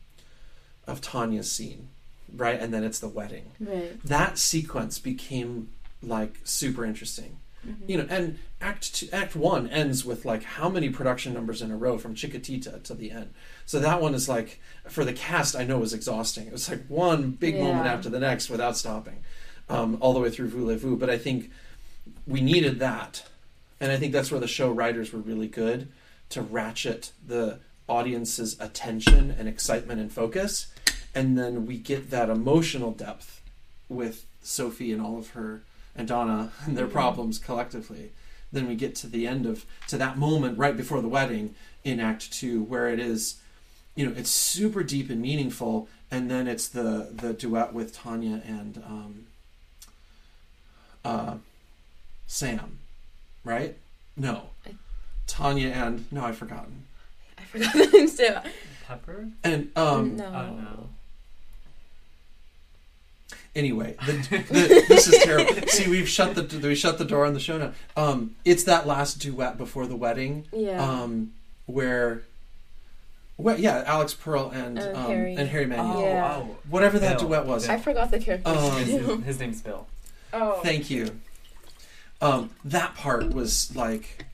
of 0.88 1.02
Tanya's 1.02 1.52
scene, 1.52 1.90
right, 2.36 2.60
and 2.60 2.74
then 2.74 2.84
it's 2.84 3.00
the 3.00 3.08
wedding. 3.08 3.52
Right. 3.60 4.02
That 4.04 4.38
sequence 4.38 5.00
became 5.00 5.70
like 6.02 6.40
super 6.44 6.86
interesting 6.86 7.38
Mhm. 7.68 7.90
you 7.90 7.98
know 7.98 8.06
and 8.10 8.40
act 8.62 8.96
two, 8.96 9.08
act 9.14 9.36
one 9.36 9.70
ends 9.70 10.04
with 10.04 10.26
like 10.26 10.44
how 10.44 10.68
many 10.70 10.90
production 10.90 11.34
numbers 11.34 11.62
in 11.62 11.72
a 11.72 11.78
row 11.78 11.98
from 11.98 12.14
chiquitita 12.16 12.84
to 12.84 12.94
the 12.94 13.12
end. 13.12 13.30
So 13.66 13.80
that 13.80 14.02
one 14.02 14.14
is 14.14 14.28
like 14.28 14.60
for 14.90 15.06
the 15.06 15.14
cast 15.14 15.56
i 15.56 15.64
know 15.64 15.78
was 15.80 15.94
exhausting. 15.94 16.48
It 16.48 16.52
was 16.52 16.70
like 16.70 16.86
one 16.88 17.32
big 17.32 17.60
moment 17.60 17.88
after 17.88 18.10
the 18.10 18.20
next 18.20 18.50
without 18.50 18.76
stopping 18.78 19.18
um, 19.70 19.98
all 20.02 20.14
the 20.14 20.20
way 20.20 20.30
through 20.30 20.50
voulez-vous 20.50 20.98
but 20.98 21.10
i 21.10 21.18
think 21.18 21.52
we 22.28 22.42
needed 22.42 22.80
that. 22.80 23.24
And 23.80 23.92
i 23.92 23.98
think 23.98 24.12
that's 24.14 24.32
where 24.32 24.40
the 24.42 24.48
show 24.48 24.70
writers 24.72 25.14
were 25.14 25.20
really 25.20 25.48
good 25.48 25.88
to 26.30 26.42
ratchet 26.42 27.12
the 27.26 27.60
audience's 27.88 28.60
attention 28.60 29.36
and 29.38 29.48
excitement 29.48 30.00
and 30.00 30.12
focus. 30.12 30.68
And 31.14 31.38
then 31.38 31.66
we 31.66 31.78
get 31.78 32.10
that 32.12 32.30
emotional 32.30 32.92
depth 32.92 33.42
with 33.90 34.26
sophie 34.42 34.92
and 34.92 35.02
all 35.02 35.18
of 35.18 35.30
her 35.32 35.62
and 35.96 36.08
Donna 36.08 36.52
and 36.66 36.78
their 36.78 36.88
Mhm. 36.88 36.92
problems 36.92 37.38
collectively. 37.40 38.12
Then 38.52 38.68
we 38.68 38.76
get 38.76 38.96
to 38.98 39.08
the 39.08 39.26
end 39.28 39.46
of 39.46 39.66
to 39.88 39.98
that 39.98 40.18
moment 40.18 40.58
right 40.58 40.76
before 40.78 41.02
the 41.02 41.08
wedding 41.08 41.56
in 41.84 42.00
Act 42.00 42.32
Two, 42.32 42.64
where 42.64 42.88
it 42.90 43.00
is, 43.00 43.36
you 43.96 44.06
know, 44.06 44.14
it's 44.16 44.30
super 44.30 44.84
deep 44.84 45.10
and 45.10 45.22
meaningful, 45.22 45.88
and 46.12 46.30
then 46.30 46.48
it's 46.48 46.68
the 46.68 47.10
the 47.12 47.34
duet 47.34 47.74
with 47.74 47.94
Tanya 47.96 48.42
and 48.46 48.78
um, 48.86 49.26
uh, 51.04 51.36
Sam, 52.28 52.80
right? 53.44 53.76
No, 54.16 54.50
I- 54.66 54.76
Tanya 55.28 55.70
and 55.70 56.12
no, 56.12 56.24
I've 56.26 56.38
forgotten. 56.38 56.84
I 57.38 57.44
forgot 57.44 57.74
the 57.74 57.88
names 57.88 58.16
too. 58.18 58.36
Pepper? 58.88 59.30
And 59.44 59.72
um, 59.76 60.16
no. 60.18 60.26
Oh 60.26 60.56
no. 60.56 60.90
Anyway, 63.56 63.96
the, 64.06 64.12
the, 64.50 64.86
this 64.88 65.08
is 65.08 65.24
terrible. 65.24 65.68
See, 65.68 65.90
we've 65.90 66.08
shut 66.10 66.36
the 66.36 66.60
we 66.60 66.76
shut 66.76 66.98
the 66.98 67.06
door 67.06 67.26
on 67.26 67.34
the 67.34 67.40
show 67.40 67.58
now. 67.58 67.72
Um, 67.96 68.36
it's 68.46 68.64
that 68.66 68.86
last 68.88 69.20
duet 69.20 69.58
before 69.58 69.86
the 69.88 69.96
wedding, 69.96 70.46
Yeah. 70.52 70.84
um, 70.84 71.34
where. 71.66 72.24
Well, 73.36 73.60
yeah, 73.60 73.84
Alex 73.88 74.14
Pearl 74.14 74.52
and 74.54 74.78
And 74.78 74.96
um, 74.96 75.06
Harry. 75.08 75.36
and 75.36 75.50
Harry 75.50 75.66
Manuel. 75.66 75.98
Oh, 75.98 76.02
Yeah. 76.04 76.36
oh. 76.38 76.56
Whatever 76.70 77.00
that 77.00 77.18
Bill. 77.18 77.30
duet 77.30 77.46
was. 77.48 77.68
I 77.68 77.78
forgot 77.80 78.12
the 78.12 78.20
character. 78.20 78.48
Um, 78.50 78.78
His, 78.78 78.88
his, 79.06 79.24
his 79.26 79.40
name's 79.40 79.62
Bill. 79.62 79.88
Oh. 80.32 80.60
Thank 80.62 80.92
you. 80.92 81.20
Um, 82.22 82.52
that 82.64 82.94
part 82.96 83.34
was 83.34 83.76
like 83.76 84.26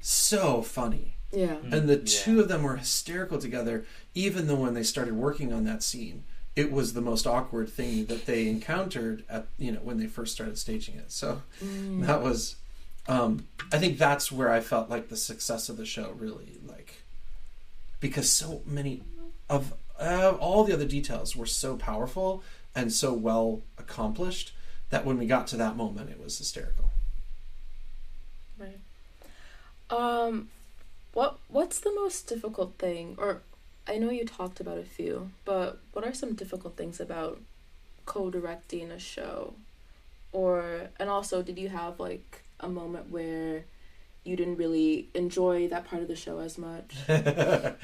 so 0.00 0.60
funny. 0.62 1.14
Yeah. 1.32 1.56
And 1.70 1.88
the 1.88 1.96
Yeah. 1.96 2.02
two 2.04 2.40
of 2.40 2.48
them 2.48 2.62
were 2.62 2.76
hysterical 2.76 3.38
together, 3.38 3.84
even 4.14 4.46
though 4.46 4.56
when 4.56 4.74
they 4.74 4.82
started 4.82 5.14
working 5.16 5.50
on 5.52 5.64
that 5.64 5.82
scene, 5.82 6.24
it 6.54 6.70
was 6.70 6.92
the 6.92 7.00
most 7.00 7.26
awkward 7.26 7.68
thing 7.70 8.06
that 8.06 8.26
they 8.26 8.46
encountered 8.48 9.24
at 9.28 9.46
you 9.58 9.72
know 9.72 9.80
when 9.80 9.98
they 9.98 10.06
first 10.06 10.32
started 10.34 10.58
staging 10.58 10.96
it. 10.96 11.10
So 11.12 11.42
Mm. 11.62 12.06
that 12.06 12.22
was 12.22 12.56
um, 13.08 13.46
I 13.72 13.78
think 13.78 13.98
that's 13.98 14.30
where 14.30 14.50
I 14.52 14.60
felt 14.60 14.88
like 14.88 15.08
the 15.08 15.16
success 15.16 15.68
of 15.68 15.76
the 15.76 15.86
show 15.86 16.14
really 16.18 16.58
like 16.66 17.02
because 18.00 18.30
so 18.30 18.62
many 18.66 19.02
of 19.48 19.72
uh, 19.98 20.36
all 20.40 20.64
the 20.64 20.72
other 20.72 20.86
details 20.86 21.34
were 21.36 21.46
so 21.46 21.76
powerful 21.76 22.42
and 22.74 22.92
so 22.92 23.12
well 23.12 23.62
accomplished 23.78 24.52
that 24.90 25.04
when 25.04 25.18
we 25.18 25.26
got 25.26 25.46
to 25.48 25.56
that 25.56 25.76
moment 25.76 26.10
it 26.10 26.20
was 26.22 26.38
hysterical. 26.38 26.90
Right. 28.58 28.78
Um, 29.90 30.48
what 31.12 31.38
what's 31.48 31.78
the 31.80 31.92
most 31.94 32.26
difficult 32.28 32.74
thing? 32.78 33.16
Or 33.18 33.42
I 33.88 33.98
know 33.98 34.10
you 34.10 34.24
talked 34.24 34.60
about 34.60 34.78
a 34.78 34.84
few, 34.84 35.30
but 35.44 35.80
what 35.92 36.04
are 36.04 36.14
some 36.14 36.34
difficult 36.34 36.76
things 36.76 37.00
about 37.00 37.40
co-directing 38.06 38.90
a 38.90 38.98
show? 38.98 39.54
Or 40.32 40.88
and 40.98 41.08
also, 41.08 41.42
did 41.42 41.58
you 41.58 41.68
have 41.68 41.98
like 42.00 42.42
a 42.60 42.68
moment 42.68 43.10
where 43.10 43.64
you 44.24 44.36
didn't 44.36 44.56
really 44.56 45.08
enjoy 45.14 45.68
that 45.68 45.86
part 45.86 46.02
of 46.02 46.08
the 46.08 46.16
show 46.16 46.38
as 46.38 46.56
much? 46.58 46.94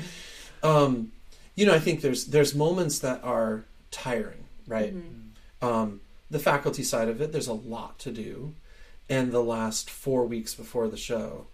um, 0.63 1.13
you 1.57 1.67
know, 1.67 1.75
I 1.75 1.79
think 1.81 2.01
there's 2.01 2.27
there's 2.27 2.55
moments 2.55 3.01
that 3.01 3.23
are 3.25 3.65
tiring, 3.91 4.45
right? 4.67 4.95
Mhm. 4.95 5.67
Um, 5.67 6.01
the 6.31 6.39
faculty 6.39 6.85
side 6.85 7.09
of 7.09 7.21
it, 7.21 7.33
there's 7.33 7.49
a 7.49 7.53
lot 7.53 7.99
to 8.01 8.13
do, 8.13 8.55
and 9.09 9.33
the 9.33 9.43
last 9.43 9.91
four 9.91 10.25
weeks 10.25 10.55
before 10.55 10.87
the 10.89 10.97
show, 10.97 11.47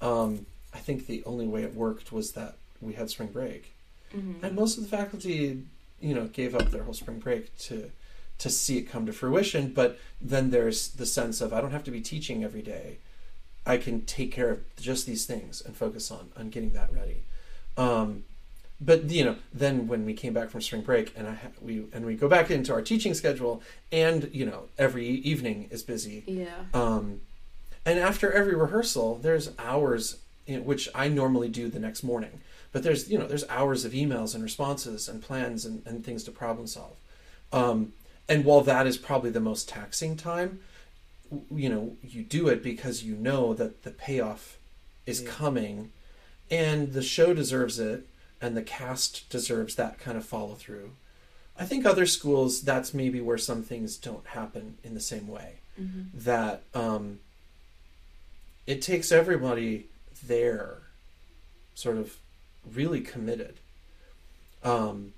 um, 0.00 0.46
I 0.74 0.78
think 0.78 1.06
the 1.06 1.22
only 1.24 1.46
way 1.46 1.62
it 1.62 1.74
worked 1.74 2.12
was 2.12 2.32
that 2.32 2.56
we 2.80 2.94
had 2.94 3.08
spring 3.10 3.28
break, 3.28 3.71
Mhm. 4.14 4.42
and 4.42 4.54
most 4.56 4.76
of 4.78 4.84
the 4.84 4.88
faculty, 4.96 5.62
you 6.00 6.14
know, 6.14 6.26
gave 6.26 6.54
up 6.54 6.70
their 6.70 6.82
whole 6.84 6.94
spring 6.94 7.18
break 7.18 7.56
to 7.58 7.90
to 8.38 8.50
see 8.50 8.78
it 8.78 8.82
come 8.90 9.06
to 9.06 9.12
fruition. 9.12 9.72
But 9.72 9.98
then 10.20 10.50
there's 10.50 10.88
the 10.88 11.06
sense 11.06 11.40
of 11.40 11.52
I 11.52 11.60
don't 11.60 11.70
have 11.70 11.84
to 11.84 11.90
be 11.92 12.00
teaching 12.00 12.42
every 12.42 12.62
day. 12.62 12.98
I 13.64 13.76
can 13.76 14.04
take 14.04 14.32
care 14.32 14.50
of 14.50 14.58
just 14.76 15.06
these 15.06 15.24
things 15.26 15.60
and 15.60 15.76
focus 15.76 16.10
on 16.10 16.30
on 16.36 16.50
getting 16.50 16.72
that 16.72 16.92
ready. 16.92 17.22
Um, 17.76 18.24
but 18.80 19.04
you 19.10 19.24
know, 19.24 19.36
then 19.54 19.86
when 19.86 20.04
we 20.04 20.12
came 20.14 20.32
back 20.32 20.50
from 20.50 20.60
spring 20.60 20.82
break 20.82 21.12
and 21.16 21.28
I 21.28 21.34
ha- 21.34 21.48
we 21.60 21.84
and 21.92 22.04
we 22.04 22.16
go 22.16 22.28
back 22.28 22.50
into 22.50 22.72
our 22.72 22.82
teaching 22.82 23.14
schedule, 23.14 23.62
and 23.92 24.28
you 24.32 24.44
know, 24.44 24.64
every 24.76 25.06
evening 25.06 25.68
is 25.70 25.82
busy. 25.84 26.24
Yeah. 26.26 26.64
Um, 26.74 27.20
and 27.86 27.98
after 27.98 28.32
every 28.32 28.54
rehearsal, 28.56 29.16
there's 29.22 29.50
hours 29.58 30.16
in 30.48 30.64
which 30.64 30.88
I 30.94 31.06
normally 31.08 31.48
do 31.48 31.68
the 31.68 31.78
next 31.78 32.02
morning. 32.02 32.40
But 32.72 32.82
there's 32.82 33.10
you 33.10 33.18
know 33.18 33.26
there's 33.26 33.48
hours 33.48 33.84
of 33.84 33.92
emails 33.92 34.34
and 34.34 34.42
responses 34.42 35.08
and 35.08 35.22
plans 35.22 35.64
and, 35.64 35.82
and 35.86 36.04
things 36.04 36.24
to 36.24 36.30
problem 36.30 36.66
solve. 36.66 36.96
Um, 37.52 37.92
and 38.28 38.44
while 38.44 38.62
that 38.62 38.86
is 38.86 38.96
probably 38.96 39.30
the 39.30 39.40
most 39.40 39.68
taxing 39.68 40.16
time, 40.16 40.60
you 41.50 41.68
know 41.68 41.96
you 42.02 42.22
do 42.22 42.48
it 42.48 42.62
because 42.62 43.02
you 43.04 43.14
know 43.14 43.52
that 43.54 43.82
the 43.82 43.90
payoff 43.90 44.58
is 45.06 45.22
Yeah. 45.22 45.30
coming, 45.30 45.92
and 46.50 46.92
the 46.92 47.02
show 47.02 47.34
deserves 47.34 47.78
it, 47.78 48.06
and 48.40 48.56
the 48.56 48.62
cast 48.62 49.28
deserves 49.28 49.74
that 49.74 49.98
kind 49.98 50.16
of 50.16 50.24
follow 50.24 50.54
through. 50.54 50.92
I 51.58 51.66
think 51.66 51.84
other 51.84 52.06
schools 52.06 52.62
that's 52.62 52.94
maybe 52.94 53.20
where 53.20 53.36
some 53.36 53.62
things 53.62 53.98
don't 53.98 54.26
happen 54.28 54.78
in 54.82 54.94
the 54.94 55.00
same 55.00 55.28
way 55.28 55.56
Mhm. 55.78 56.06
that 56.14 56.62
um, 56.72 57.20
it 58.66 58.80
takes 58.80 59.12
everybody 59.12 59.86
there 60.26 60.78
sort 61.74 61.98
of 61.98 62.16
really 62.70 63.00
committed 63.00 63.54
um, 64.62 65.12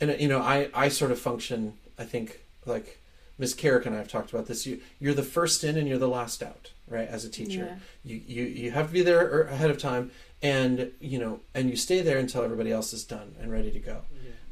and 0.00 0.20
you 0.20 0.28
know 0.28 0.40
I, 0.40 0.68
I 0.74 0.88
sort 0.88 1.10
of 1.10 1.18
function 1.18 1.74
i 1.98 2.04
think 2.04 2.40
like 2.64 3.00
Ms. 3.38 3.52
Carrick 3.52 3.84
and 3.84 3.94
I 3.94 3.98
have 3.98 4.08
talked 4.08 4.32
about 4.32 4.46
this. 4.46 4.64
You 4.66 4.80
you're 4.98 5.12
the 5.12 5.22
first 5.22 5.62
in 5.62 5.76
and 5.76 5.86
you're 5.86 5.98
the 5.98 6.08
last 6.08 6.42
out, 6.42 6.72
right? 6.88 7.06
As 7.06 7.26
a 7.26 7.28
teacher, 7.28 7.78
you, 8.02 8.22
you 8.26 8.44
you 8.44 8.70
have 8.70 8.86
to 8.86 8.92
be 8.94 9.02
there 9.02 9.26
er- 9.26 9.42
ahead 9.42 9.70
of 9.70 9.76
time, 9.76 10.10
and 10.40 10.90
you 11.00 11.18
know, 11.18 11.40
and 11.54 11.68
you 11.68 11.76
stay 11.76 12.00
there 12.00 12.16
until 12.16 12.42
everybody 12.42 12.72
else 12.72 12.94
is 12.94 13.04
done 13.04 13.34
and 13.38 13.52
ready 13.52 13.70
to 13.70 13.78
go 13.78 14.00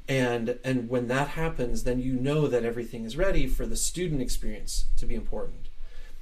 and 0.09 0.59
and 0.62 0.88
when 0.88 1.09
that 1.09 1.28
happens 1.28 1.85
then 1.85 1.98
you 1.98 2.12
know 2.12 2.46
that 2.46 2.64
everything 2.64 3.04
is 3.04 3.16
ready 3.16 3.46
for 3.46 3.64
the 3.64 3.76
student 3.76 4.20
experience 4.20 4.85
to 4.96 5.07
be 5.07 5.14
important 5.14 5.68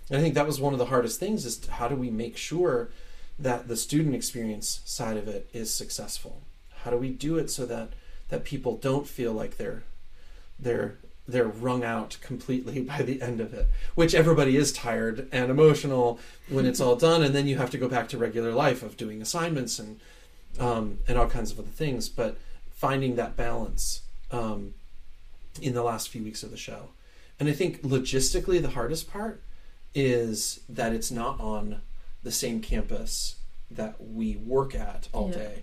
and 0.09 0.19
i 0.19 0.21
think 0.21 0.35
that 0.35 0.47
was 0.47 0.61
one 0.61 0.73
of 0.73 0.79
the 0.79 0.87
hardest 0.87 1.19
things 1.19 1.45
is 1.45 1.67
how 1.67 1.89
do 1.89 1.97
we 1.97 2.11
make 2.11 2.37
sure 2.37 2.91
that 3.43 3.69
the 3.69 3.77
student 3.77 4.15
experience 4.15 4.81
side 4.85 5.17
of 5.17 5.29
it 5.29 5.49
is 5.53 5.73
successful? 5.75 6.43
How 6.83 6.91
do 6.91 6.97
we 6.97 7.11
do 7.11 7.39
it 7.39 7.51
so 7.51 7.67
that 7.67 7.91
that 8.29 8.45
people 8.45 8.77
don't 8.77 9.07
feel 9.07 9.33
like 9.33 9.57
they're 9.57 9.83
they're 10.59 10.97
they're 11.27 11.47
wrung 11.47 11.85
out 11.85 12.19
completely 12.21 12.81
by 12.93 13.03
the 13.03 13.21
end 13.21 13.41
of 13.41 13.53
it? 13.53 13.69
Which 13.95 14.15
everybody 14.15 14.57
is 14.57 14.73
tired 14.73 15.29
and 15.33 15.51
emotional 15.51 16.19
when 16.49 16.67
it's 16.67 16.81
all 16.81 16.97
done 16.97 17.23
and 17.23 17.35
then 17.35 17.47
you 17.47 17.59
have 17.59 17.71
to 17.71 17.79
go 17.79 17.89
back 17.89 18.09
to 18.09 18.19
regular 18.19 18.53
life 18.53 18.83
of 18.83 18.97
doing 18.97 19.21
assignments 19.21 19.79
and 19.79 20.01
um, 20.59 20.99
and 21.09 21.19
all 21.19 21.29
kinds 21.29 21.51
of 21.51 21.59
other 21.59 21.69
things. 21.69 22.09
But 22.09 22.37
finding 22.71 23.17
that 23.17 23.37
balance 23.37 24.03
um, 24.31 24.75
in 25.61 25.75
the 25.75 25.83
last 25.83 26.09
few 26.09 26.23
weeks 26.23 26.43
of 26.43 26.51
the 26.51 26.57
show. 26.57 26.89
And 27.39 27.49
I 27.49 27.53
think 27.53 27.83
logistically, 27.83 28.63
the 28.63 28.71
hardest 28.71 29.11
part 29.11 29.43
is 29.95 30.61
that 30.69 30.93
it's 30.93 31.11
not 31.11 31.39
on 31.41 31.83
the 32.23 32.33
same 32.33 32.61
campus 32.61 33.37
that 33.71 33.95
we 34.01 34.37
work 34.37 34.75
at 34.75 35.09
all 35.13 35.29
Yeah. 35.31 35.37
day. 35.39 35.63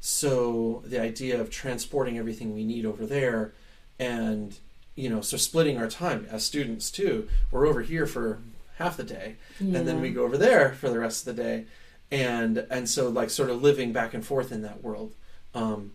So 0.00 0.82
the 0.86 1.00
idea 1.00 1.40
of 1.40 1.50
transporting 1.50 2.18
everything 2.18 2.54
we 2.54 2.64
need 2.64 2.86
over 2.86 3.04
there 3.06 3.52
and 3.98 4.56
you 4.94 5.08
know, 5.08 5.20
so 5.20 5.36
splitting 5.36 5.76
our 5.78 5.88
time 5.88 6.26
as 6.28 6.44
students 6.44 6.90
too. 6.90 7.28
We're 7.52 7.68
over 7.68 7.82
here 7.82 8.04
for 8.04 8.40
half 8.78 8.96
the 8.96 9.04
day 9.04 9.36
and 9.60 9.86
then 9.86 10.00
we 10.00 10.10
go 10.10 10.24
over 10.24 10.36
there 10.36 10.72
for 10.72 10.88
the 10.90 10.98
rest 10.98 11.26
of 11.26 11.36
the 11.36 11.42
day 11.42 11.64
and 12.10 12.58
and 12.70 12.88
so 12.88 13.08
like 13.08 13.28
sort 13.30 13.50
of 13.50 13.60
living 13.60 13.92
back 13.92 14.14
and 14.14 14.24
forth 14.24 14.50
in 14.52 14.62
that 14.62 14.82
world 14.84 15.14
um, 15.54 15.92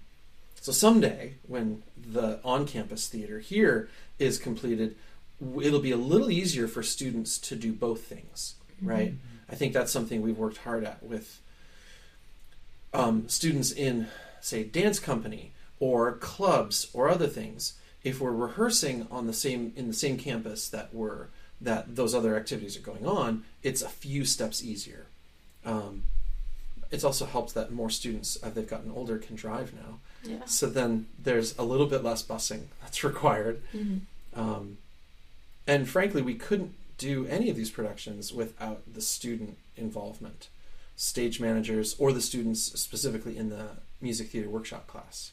so 0.60 0.72
someday 0.74 1.36
when 1.48 1.82
the 1.98 2.40
on-campus 2.44 3.08
theater 3.08 3.40
here 3.40 3.90
is 4.20 4.38
completed 4.38 4.96
it'll 5.62 5.80
be 5.80 5.92
a 5.92 5.98
little 5.98 6.30
easier 6.30 6.68
for 6.68 6.84
students 6.84 7.38
to 7.38 7.56
do 7.56 7.72
both 7.72 8.02
things 8.04 8.56
right 8.82 9.14
i 9.54 9.56
think 9.56 9.72
that's 9.72 9.92
something 9.92 10.22
we've 10.22 10.38
worked 10.46 10.58
hard 10.58 10.84
at 10.84 11.02
with 11.04 11.40
um, 12.94 13.28
students 13.30 13.72
in 13.72 14.08
say 14.42 14.64
dance 14.64 15.00
company 15.00 15.52
or 15.80 16.14
clubs 16.14 16.90
or 16.94 17.08
other 17.10 17.28
things 17.28 17.74
if 18.04 18.20
we're 18.20 18.32
rehearsing 18.32 19.08
on 19.10 19.28
the 19.28 19.34
same 19.34 19.72
in 19.76 19.88
the 19.88 19.94
same 19.94 20.18
campus 20.18 20.68
that 20.70 20.94
we're 20.94 21.28
that 21.62 21.96
those 21.96 22.14
other 22.14 22.36
activities 22.36 22.76
are 22.76 22.82
going 22.82 23.06
on 23.06 23.44
it's 23.64 23.82
a 23.82 23.90
few 23.90 24.26
steps 24.26 24.64
easier 24.64 25.06
um, 25.66 26.04
it's 26.92 27.04
also 27.04 27.26
helped 27.26 27.54
that 27.56 27.72
more 27.72 27.90
students 27.90 28.36
as 28.38 28.54
they've 28.54 28.68
gotten 28.70 28.92
older 28.92 29.18
can 29.18 29.36
drive 29.36 29.72
now 29.74 30.00
Yeah. 30.24 30.46
so 30.46 30.68
then 30.68 31.06
there's 31.24 31.58
a 31.58 31.64
little 31.64 31.88
bit 31.88 32.04
less 32.04 32.22
busing 32.24 32.64
that's 32.82 33.04
required 33.04 33.62
Mhm. 33.74 34.02
um, 34.36 34.78
and 35.66 35.88
frankly 35.88 36.22
we 36.22 36.36
couldn't 36.36 36.74
do 37.04 37.28
any 37.28 37.50
of 37.50 37.58
these 37.58 37.70
productions 37.70 38.32
without 38.32 38.82
the 38.94 39.02
student 39.02 39.58
involvement 39.76 40.48
stage 40.96 41.40
managers 41.40 41.96
or 42.00 42.14
the 42.14 42.22
students 42.22 42.62
specifically 42.80 43.36
in 43.38 43.50
the 43.50 43.68
music 44.00 44.30
theater 44.30 44.50
workshop 44.50 44.88
class. 44.88 45.32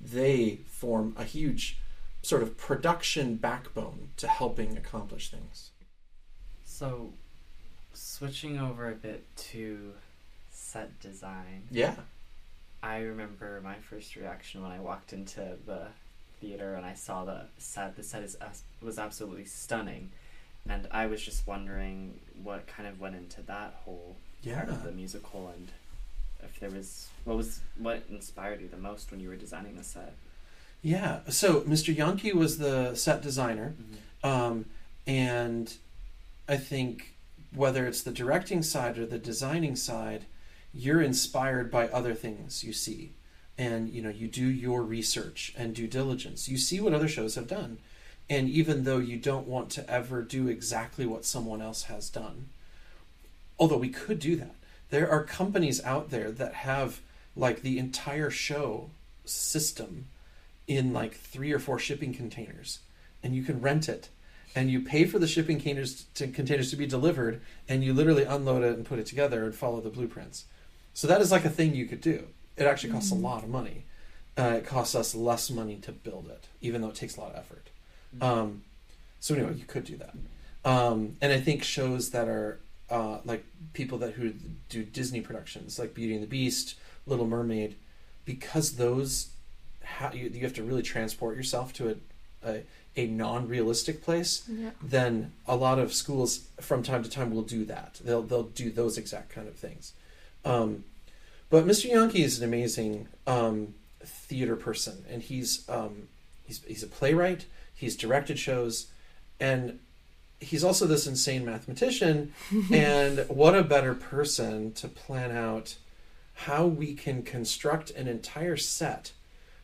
They 0.00 0.60
form 0.66 1.14
a 1.18 1.24
huge 1.24 1.78
sort 2.22 2.42
of 2.42 2.56
production 2.56 3.34
backbone 3.34 4.10
to 4.18 4.28
helping 4.28 4.76
accomplish 4.76 5.30
things. 5.30 5.70
So, 6.64 7.12
switching 7.92 8.58
over 8.58 8.88
a 8.88 8.94
bit 8.94 9.24
to 9.50 9.94
set 10.52 11.00
design, 11.00 11.64
yeah. 11.70 11.94
I 12.82 12.98
remember 12.98 13.60
my 13.64 13.74
first 13.74 14.14
reaction 14.16 14.62
when 14.62 14.70
I 14.70 14.78
walked 14.78 15.12
into 15.12 15.56
the 15.66 15.88
theater 16.40 16.74
and 16.74 16.86
I 16.86 16.94
saw 16.94 17.24
the 17.24 17.46
set. 17.58 17.96
The 17.96 18.02
set 18.02 18.22
is 18.22 18.36
uh, 18.40 18.48
was 18.80 18.98
absolutely 18.98 19.44
stunning, 19.44 20.10
and 20.70 20.86
I 20.90 21.06
was 21.06 21.20
just 21.20 21.46
wondering 21.46 22.18
what 22.42 22.66
kind 22.66 22.88
of 22.88 23.00
went 23.00 23.16
into 23.16 23.42
that 23.42 23.74
whole 23.84 24.16
part 24.48 24.68
of 24.68 24.84
the 24.84 24.92
musical 24.92 25.52
and 25.54 25.68
if 26.42 26.58
there 26.60 26.70
was 26.70 27.08
what 27.24 27.36
was 27.36 27.60
what 27.76 28.02
inspired 28.08 28.60
you 28.60 28.68
the 28.68 28.76
most 28.76 29.10
when 29.10 29.20
you 29.20 29.28
were 29.28 29.36
designing 29.36 29.76
the 29.76 29.84
set. 29.84 30.14
Yeah. 30.80 31.20
So 31.28 31.60
Mr. 31.62 31.94
Yankee 31.94 32.32
was 32.32 32.58
the 32.58 32.94
set 32.94 33.20
designer. 33.20 33.74
Um, 34.24 34.66
and 35.06 35.74
I 36.48 36.56
think 36.56 37.14
whether 37.54 37.86
it's 37.86 38.02
the 38.02 38.12
directing 38.12 38.62
side 38.62 38.96
or 38.96 39.06
the 39.06 39.18
designing 39.18 39.76
side, 39.76 40.24
you're 40.72 41.02
inspired 41.02 41.70
by 41.70 41.88
other 41.88 42.14
things 42.14 42.64
you 42.64 42.72
see. 42.72 43.12
And 43.58 43.90
you 43.90 44.00
know, 44.00 44.08
you 44.08 44.28
do 44.28 44.46
your 44.46 44.82
research 44.82 45.52
and 45.58 45.74
due 45.74 45.88
diligence. 45.88 46.48
You 46.48 46.56
see 46.56 46.80
what 46.80 46.94
other 46.94 47.08
shows 47.08 47.34
have 47.34 47.46
done. 47.46 47.78
And 48.30 48.48
even 48.48 48.84
though 48.84 48.98
you 48.98 49.16
don't 49.16 49.48
want 49.48 49.70
to 49.70 49.90
ever 49.90 50.22
do 50.22 50.46
exactly 50.46 51.04
what 51.04 51.24
someone 51.24 51.60
else 51.60 51.82
has 51.84 52.08
done, 52.08 52.48
although 53.58 53.76
we 53.76 53.88
could 53.88 54.20
do 54.20 54.36
that, 54.36 54.54
there 54.90 55.10
are 55.10 55.24
companies 55.24 55.82
out 55.82 56.10
there 56.10 56.30
that 56.30 56.54
have 56.54 57.00
like 57.34 57.62
the 57.62 57.76
entire 57.78 58.30
show 58.30 58.90
system 59.24 60.06
in 60.68 60.92
like 60.92 61.14
three 61.14 61.52
or 61.52 61.58
four 61.58 61.78
shipping 61.80 62.14
containers 62.14 62.78
and 63.22 63.34
you 63.34 63.42
can 63.42 63.60
rent 63.60 63.88
it 63.88 64.08
and 64.54 64.70
you 64.70 64.80
pay 64.80 65.04
for 65.04 65.18
the 65.18 65.26
shipping 65.26 65.56
containers 65.56 66.04
to, 66.14 66.28
containers 66.28 66.70
to 66.70 66.76
be 66.76 66.86
delivered 66.86 67.40
and 67.68 67.82
you 67.82 67.92
literally 67.92 68.24
unload 68.24 68.62
it 68.62 68.76
and 68.76 68.86
put 68.86 68.98
it 69.00 69.06
together 69.06 69.44
and 69.44 69.54
follow 69.54 69.80
the 69.80 69.90
blueprints. 69.90 70.44
So 70.94 71.08
that 71.08 71.20
is 71.20 71.32
like 71.32 71.44
a 71.44 71.50
thing 71.50 71.74
you 71.74 71.86
could 71.86 72.00
do. 72.00 72.28
It 72.56 72.64
actually 72.64 72.92
costs 72.92 73.12
Mhm. 73.12 73.18
a 73.18 73.20
lot 73.20 73.42
of 73.42 73.48
money. 73.48 73.84
Uh, 74.38 74.54
it 74.58 74.66
costs 74.66 74.94
us 74.94 75.14
less 75.14 75.50
money 75.50 75.76
to 75.82 75.90
build 75.90 76.28
it 76.28 76.44
even 76.60 76.80
though 76.80 76.88
it 76.90 76.94
takes 76.94 77.16
a 77.16 77.20
lot 77.20 77.32
of 77.32 77.36
effort 77.36 77.69
um, 78.20 78.62
so 79.20 79.34
anyway 79.34 79.54
you 79.54 79.64
could 79.64 79.84
do 79.84 79.96
that. 79.96 80.14
Um, 80.64 81.16
and 81.22 81.32
i 81.32 81.40
think 81.40 81.62
shows 81.62 82.10
that 82.10 82.28
are 82.28 82.58
uh, 82.90 83.18
like 83.24 83.44
people 83.72 83.98
that 83.98 84.12
who 84.14 84.32
do 84.68 84.82
disney 84.84 85.20
productions 85.20 85.78
like 85.78 85.94
beauty 85.94 86.12
and 86.14 86.22
the 86.22 86.26
beast 86.26 86.74
little 87.06 87.26
mermaid 87.26 87.76
because 88.24 88.76
those 88.76 89.30
ha- 89.84 90.10
you, 90.12 90.28
you 90.28 90.40
have 90.40 90.54
to 90.54 90.62
really 90.62 90.82
transport 90.82 91.36
yourself 91.36 91.72
to 91.74 91.90
a, 91.90 91.94
a, 92.48 92.62
a 92.96 93.06
non-realistic 93.06 94.02
place 94.02 94.42
Yeah. 94.48 94.70
then 94.82 95.32
a 95.46 95.56
lot 95.56 95.78
of 95.78 95.92
schools 95.94 96.40
from 96.60 96.82
time 96.82 97.02
to 97.04 97.08
time 97.10 97.30
will 97.34 97.42
do 97.42 97.64
that. 97.66 98.00
They'll 98.04 98.22
they'll 98.22 98.42
do 98.64 98.70
those 98.70 98.98
exact 98.98 99.30
kind 99.30 99.48
of 99.48 99.54
things. 99.54 99.92
Um, 100.44 100.84
but 101.48 101.66
mr 101.66 101.88
yankee 101.88 102.22
is 102.22 102.38
an 102.38 102.44
amazing 102.44 103.08
um, 103.26 103.74
theater 104.04 104.56
person 104.56 105.04
and 105.10 105.22
he's 105.22 105.68
um, 105.68 106.08
he's 106.46 106.62
he's 106.64 106.82
a 106.82 106.86
playwright 106.88 107.46
he's 107.80 107.96
directed 107.96 108.38
shows 108.38 108.86
and 109.40 109.78
he's 110.38 110.64
also 110.64 110.86
this 110.86 111.06
insane 111.06 111.44
mathematician 111.44 112.32
and 112.72 113.24
what 113.28 113.54
a 113.54 113.62
better 113.64 113.94
person 113.94 114.72
to 114.72 114.86
plan 114.88 115.30
out 115.36 115.76
how 116.34 116.66
we 116.66 116.94
can 116.94 117.22
construct 117.22 117.90
an 117.90 118.06
entire 118.08 118.56
set 118.56 119.12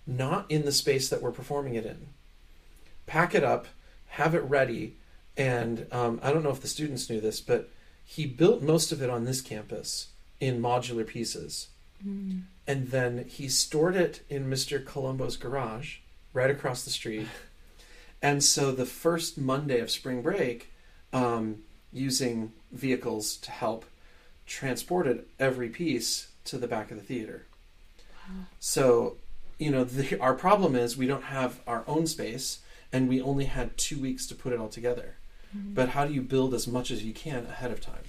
not 0.06 0.44
in 0.50 0.64
the 0.64 0.72
space 0.72 1.08
that 1.08 1.22
we're 1.22 1.30
performing 1.32 1.74
it 1.74 1.86
in 1.86 2.08
pack 3.06 3.34
it 3.34 3.44
up 3.44 3.66
have 4.08 4.34
it 4.34 4.42
ready 4.44 4.94
and 5.36 5.86
um, 5.92 6.18
i 6.22 6.32
don't 6.32 6.42
know 6.42 6.50
if 6.50 6.60
the 6.60 6.68
students 6.68 7.08
knew 7.10 7.20
this 7.20 7.40
but 7.40 7.68
he 8.04 8.24
built 8.26 8.62
most 8.62 8.92
of 8.92 9.02
it 9.02 9.10
on 9.10 9.24
this 9.24 9.40
campus 9.40 10.08
in 10.40 10.60
modular 10.60 11.06
pieces 11.06 11.68
Mm. 12.06 12.42
and 12.66 12.88
then 12.90 13.24
he 13.26 13.48
stored 13.48 13.96
it 13.96 14.20
in 14.28 14.50
Mr. 14.50 14.84
Colombo's 14.84 15.38
garage 15.38 15.96
right 16.34 16.50
across 16.50 16.84
the 16.84 16.90
street. 16.90 17.26
And 18.22 18.42
so 18.42 18.72
the 18.72 18.86
first 18.86 19.38
Monday 19.38 19.80
of 19.80 19.90
spring 19.90 20.22
break, 20.22 20.72
um, 21.12 21.62
using 21.92 22.52
vehicles 22.72 23.36
to 23.38 23.50
help, 23.50 23.84
transported 24.46 25.24
every 25.38 25.68
piece 25.68 26.28
to 26.44 26.58
the 26.58 26.68
back 26.68 26.90
of 26.90 26.96
the 26.96 27.02
theater. 27.02 27.46
Wow. 28.28 28.44
So, 28.60 29.16
you 29.58 29.70
know, 29.70 29.84
the, 29.84 30.18
our 30.20 30.34
problem 30.34 30.74
is 30.74 30.96
we 30.96 31.06
don't 31.06 31.24
have 31.24 31.60
our 31.66 31.84
own 31.86 32.06
space 32.06 32.60
and 32.92 33.08
we 33.08 33.20
only 33.20 33.46
had 33.46 33.76
two 33.76 33.98
weeks 33.98 34.26
to 34.26 34.34
put 34.34 34.52
it 34.52 34.60
all 34.60 34.68
together 34.68 35.16
Mhm. 35.56 35.74
but 35.74 35.90
how 35.90 36.04
do 36.04 36.12
you 36.12 36.22
build 36.22 36.54
as 36.54 36.66
much 36.66 36.90
as 36.90 37.04
you 37.04 37.12
can 37.12 37.46
ahead 37.46 37.70
of 37.70 37.80
time 37.80 38.02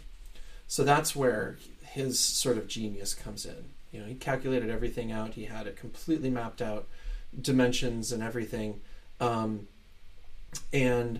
so 0.68 0.84
that's 0.84 1.16
where 1.16 1.58
his 1.84 2.20
sort 2.20 2.58
of 2.58 2.68
genius 2.68 3.14
comes 3.14 3.46
in 3.46 3.66
you 3.92 4.00
know 4.00 4.08
he 4.08 4.16
calculated 4.16 4.70
everything 4.72 5.12
out 5.12 5.36
he 5.36 5.46
had 5.46 5.68
it 5.68 5.76
completely 5.76 6.30
mapped 6.32 6.62
out 6.64 6.88
dimensions 7.40 8.12
and 8.12 8.24
everything 8.24 8.82
um, 9.20 9.68
and 10.72 11.20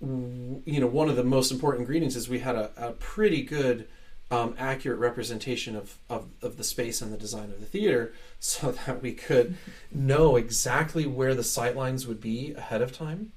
you 0.00 0.80
know 0.80 0.86
one 0.86 1.08
of 1.08 1.16
the 1.16 1.24
most 1.24 1.50
important 1.50 1.80
ingredients 1.80 2.16
is 2.16 2.28
we 2.28 2.40
had 2.40 2.54
a, 2.54 2.70
a 2.76 2.92
pretty 2.92 3.42
good 3.42 3.88
um, 4.30 4.54
accurate 4.58 4.98
representation 4.98 5.76
of, 5.76 5.98
of, 6.10 6.26
of 6.42 6.56
the 6.56 6.64
space 6.64 7.00
and 7.00 7.12
the 7.12 7.16
design 7.16 7.44
of 7.44 7.60
the 7.60 7.66
theater 7.66 8.12
so 8.40 8.72
that 8.72 9.00
we 9.00 9.12
could 9.12 9.56
know 9.92 10.36
exactly 10.36 11.06
where 11.06 11.34
the 11.34 11.44
sight 11.44 11.76
lines 11.76 12.06
would 12.06 12.20
be 12.20 12.52
ahead 12.54 12.82
of 12.82 12.92
time 12.92 13.32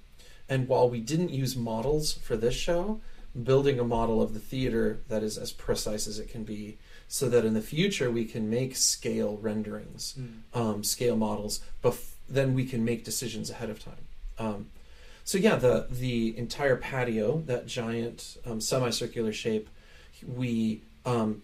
and 0.50 0.68
while 0.68 0.90
we 0.90 1.00
didn't 1.00 1.30
use 1.30 1.56
models 1.56 2.14
for 2.14 2.36
this 2.36 2.56
show, 2.56 3.00
building 3.44 3.80
a 3.80 3.84
model 3.84 4.22
of 4.22 4.34
the 4.34 4.40
theater 4.40 5.00
that 5.08 5.22
is 5.22 5.38
as 5.38 5.52
precise 5.52 6.08
as 6.08 6.18
it 6.18 6.28
can 6.28 6.44
be, 6.44 6.80
so 7.08 7.30
that 7.30 7.46
in 7.46 7.54
the 7.54 7.62
future 7.62 8.10
we 8.10 8.26
can 8.26 8.50
make 8.50 8.76
scale 8.76 9.38
renderings, 9.38 10.16
um, 10.56 10.84
scale 10.84 11.16
models, 11.16 11.62
bef- 11.84 12.14
then 12.28 12.56
we 12.56 12.66
can 12.66 12.84
make 12.84 13.06
decisions 13.06 13.52
ahead 13.52 13.70
of 13.70 13.84
time. 13.84 14.08
Um, 14.40 14.70
so 15.24 15.38
yeah, 15.38 15.58
the 15.58 15.88
the 15.92 16.36
entire 16.38 16.76
patio, 16.76 17.44
that 17.46 17.68
giant 17.68 18.38
um, 18.46 18.60
semicircular 18.60 19.32
shape, 19.32 19.70
we 20.28 20.82
um, 21.06 21.44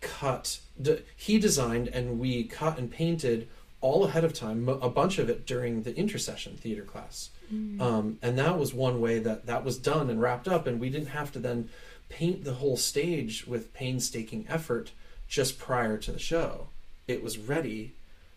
cut. 0.00 0.60
D- 0.80 1.00
he 1.16 1.38
designed 1.38 1.88
and 1.88 2.18
we 2.18 2.44
cut 2.44 2.78
and 2.78 2.90
painted 2.90 3.48
all 3.80 4.04
ahead 4.04 4.24
of 4.24 4.32
time. 4.32 4.68
A 4.68 4.88
bunch 4.88 5.18
of 5.18 5.28
it 5.28 5.46
during 5.46 5.82
the 5.82 5.94
intercession 5.96 6.56
theater 6.56 6.82
class. 6.82 7.30
Mm. 7.52 7.80
Um, 7.80 8.18
and 8.22 8.38
that 8.38 8.58
was 8.58 8.72
one 8.72 9.00
way 9.00 9.18
that 9.18 9.46
that 9.46 9.64
was 9.64 9.78
done 9.78 10.08
and 10.10 10.20
wrapped 10.20 10.48
up, 10.48 10.66
and 10.66 10.80
we 10.80 10.88
didn't 10.88 11.08
have 11.08 11.32
to 11.32 11.38
then 11.38 11.68
paint 12.08 12.44
the 12.44 12.54
whole 12.54 12.76
stage 12.76 13.46
with 13.46 13.74
painstaking 13.74 14.46
effort 14.48 14.92
just 15.28 15.58
prior 15.58 15.98
to 15.98 16.12
the 16.12 16.18
show. 16.18 16.68
It 17.06 17.22
was 17.22 17.36
ready, 17.36 17.92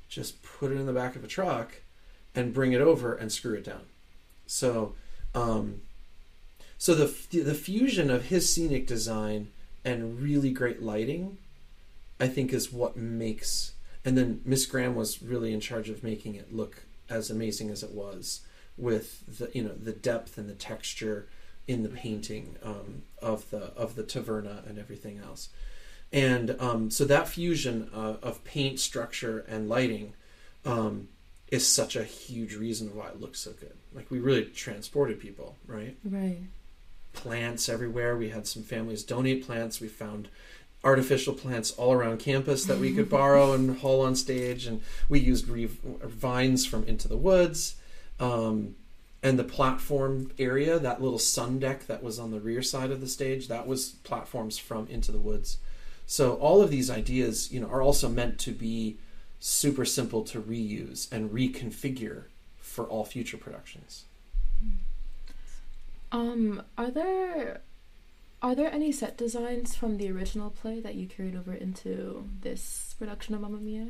just 0.09 0.43
put 0.43 0.71
it 0.71 0.75
in 0.75 0.85
the 0.85 0.93
back 0.93 1.15
of 1.15 1.23
a 1.23 1.27
truck 1.27 1.81
and 2.35 2.53
bring 2.53 2.73
it 2.73 2.81
over 2.81 3.13
and 3.13 3.31
screw 3.31 3.53
it 3.53 3.63
down. 3.63 3.85
So, 4.47 4.95
um, 5.33 5.81
so 6.77 6.95
the 6.95 7.39
the 7.39 7.53
fusion 7.53 8.09
of 8.09 8.25
his 8.25 8.53
scenic 8.53 8.87
design 8.87 9.49
and 9.83 10.19
really 10.19 10.51
great 10.51 10.81
lighting, 10.81 11.37
I 12.19 12.27
think, 12.27 12.53
is 12.53 12.71
what 12.71 12.97
makes. 12.97 13.73
And 14.03 14.17
then 14.17 14.41
Miss 14.45 14.65
Graham 14.65 14.95
was 14.95 15.21
really 15.21 15.53
in 15.53 15.59
charge 15.59 15.89
of 15.89 16.03
making 16.03 16.35
it 16.35 16.53
look 16.53 16.83
as 17.09 17.29
amazing 17.29 17.69
as 17.69 17.83
it 17.83 17.91
was 17.91 18.41
with 18.77 19.37
the 19.37 19.51
you 19.53 19.63
know 19.63 19.73
the 19.73 19.91
depth 19.91 20.37
and 20.37 20.49
the 20.49 20.55
texture 20.55 21.27
in 21.67 21.83
the 21.83 21.89
painting 21.89 22.55
um, 22.63 23.03
of 23.21 23.49
the 23.51 23.65
of 23.75 23.95
the 23.95 24.03
taverna 24.03 24.67
and 24.67 24.79
everything 24.79 25.19
else 25.23 25.49
and 26.11 26.55
um, 26.59 26.89
so 26.89 27.05
that 27.05 27.27
fusion 27.27 27.89
uh, 27.93 28.15
of 28.21 28.43
paint 28.43 28.79
structure 28.79 29.45
and 29.47 29.69
lighting 29.69 30.13
um, 30.65 31.07
is 31.51 31.67
such 31.67 31.97
a 31.97 32.03
huge 32.03 32.55
reason 32.55 32.95
why 32.95 33.09
it 33.09 33.19
looks 33.19 33.39
so 33.39 33.51
good. 33.51 33.73
Like 33.93 34.09
we 34.09 34.19
really 34.19 34.45
transported 34.45 35.19
people 35.19 35.57
right? 35.67 35.95
Right. 36.03 36.39
plants 37.13 37.67
everywhere. 37.67 38.17
We 38.17 38.29
had 38.29 38.47
some 38.47 38.63
families 38.63 39.03
donate 39.03 39.45
plants. 39.45 39.81
We 39.81 39.89
found 39.89 40.29
artificial 40.83 41.33
plants 41.33 41.71
all 41.71 41.91
around 41.91 42.19
campus 42.19 42.65
that 42.65 42.79
we 42.79 42.93
could 42.93 43.09
borrow 43.19 43.53
and 43.53 43.77
haul 43.79 44.01
on 44.01 44.15
stage 44.15 44.65
and 44.65 44.81
we 45.09 45.19
used 45.19 45.47
re- 45.47 45.69
vines 46.01 46.65
from 46.65 46.85
into 46.85 47.07
the 47.07 47.17
woods. 47.17 47.75
Um, 48.19 48.75
and 49.23 49.37
the 49.37 49.43
platform 49.43 50.31
area 50.39 50.79
that 50.79 51.01
little 51.01 51.19
sun 51.19 51.59
deck 51.59 51.85
that 51.87 52.01
was 52.01 52.17
on 52.17 52.31
the 52.31 52.39
rear 52.39 52.61
side 52.61 52.91
of 52.91 53.01
the 53.01 53.07
stage 53.07 53.49
that 53.49 53.67
was 53.67 53.89
platforms 54.03 54.57
from 54.57 54.87
into 54.87 55.11
the 55.11 55.19
woods. 55.19 55.57
So 56.07 56.35
all 56.35 56.61
of 56.61 56.71
these 56.71 56.89
ideas 56.89 57.51
you 57.51 57.59
know 57.59 57.67
are 57.67 57.81
also 57.81 58.09
meant 58.09 58.39
to 58.39 58.51
be 58.51 58.97
super 59.41 59.83
simple 59.83 60.21
to 60.23 60.39
reuse 60.41 61.11
and 61.11 61.31
reconfigure 61.31 62.23
for 62.59 62.85
all 62.85 63.03
future 63.03 63.37
productions 63.37 64.05
Um, 66.11 66.61
are 66.77 66.91
there 66.91 67.61
are 68.41 68.55
there 68.55 68.71
any 68.73 68.91
set 68.91 69.17
designs 69.17 69.75
from 69.75 69.97
the 69.97 70.09
original 70.11 70.49
play 70.49 70.79
that 70.79 70.95
you 70.95 71.07
carried 71.07 71.35
over 71.35 71.53
into 71.53 72.27
this 72.41 72.95
production 72.97 73.35
of 73.35 73.41
Mamma 73.41 73.57
Mia? 73.59 73.87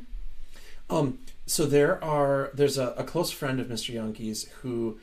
Um, 0.90 1.18
so 1.46 1.64
there 1.66 2.02
are 2.04 2.50
there's 2.54 2.78
a, 2.78 2.88
a 2.98 3.04
close 3.04 3.30
friend 3.30 3.60
of 3.60 3.66
Mr. 3.68 3.94
Yankees 3.94 4.44
who 4.60 4.98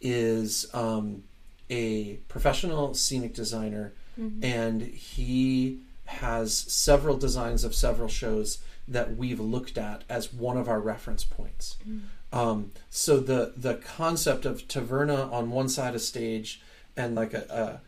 is 0.00 0.66
um, 0.74 1.22
a 1.70 2.14
professional 2.28 2.94
scenic 2.94 3.34
designer, 3.34 3.92
Mhm. 4.18 4.44
and 4.44 4.82
he 4.82 5.80
has 6.06 6.56
several 6.56 7.16
designs 7.16 7.64
of 7.64 7.74
several 7.74 8.08
shows 8.08 8.58
that 8.86 9.16
we've 9.16 9.40
looked 9.40 9.78
at 9.78 10.04
as 10.08 10.32
one 10.32 10.56
of 10.56 10.68
our 10.68 10.80
reference 10.80 11.24
points. 11.24 11.76
Mm. 11.88 12.00
Um, 12.32 12.72
so 12.90 13.20
the 13.20 13.52
the 13.56 13.74
concept 13.74 14.44
of 14.44 14.66
taverna 14.68 15.30
on 15.32 15.50
one 15.50 15.68
side 15.68 15.94
of 15.94 16.02
stage 16.02 16.60
and 16.96 17.14
like 17.14 17.32
a, 17.32 17.46
a 17.50 17.80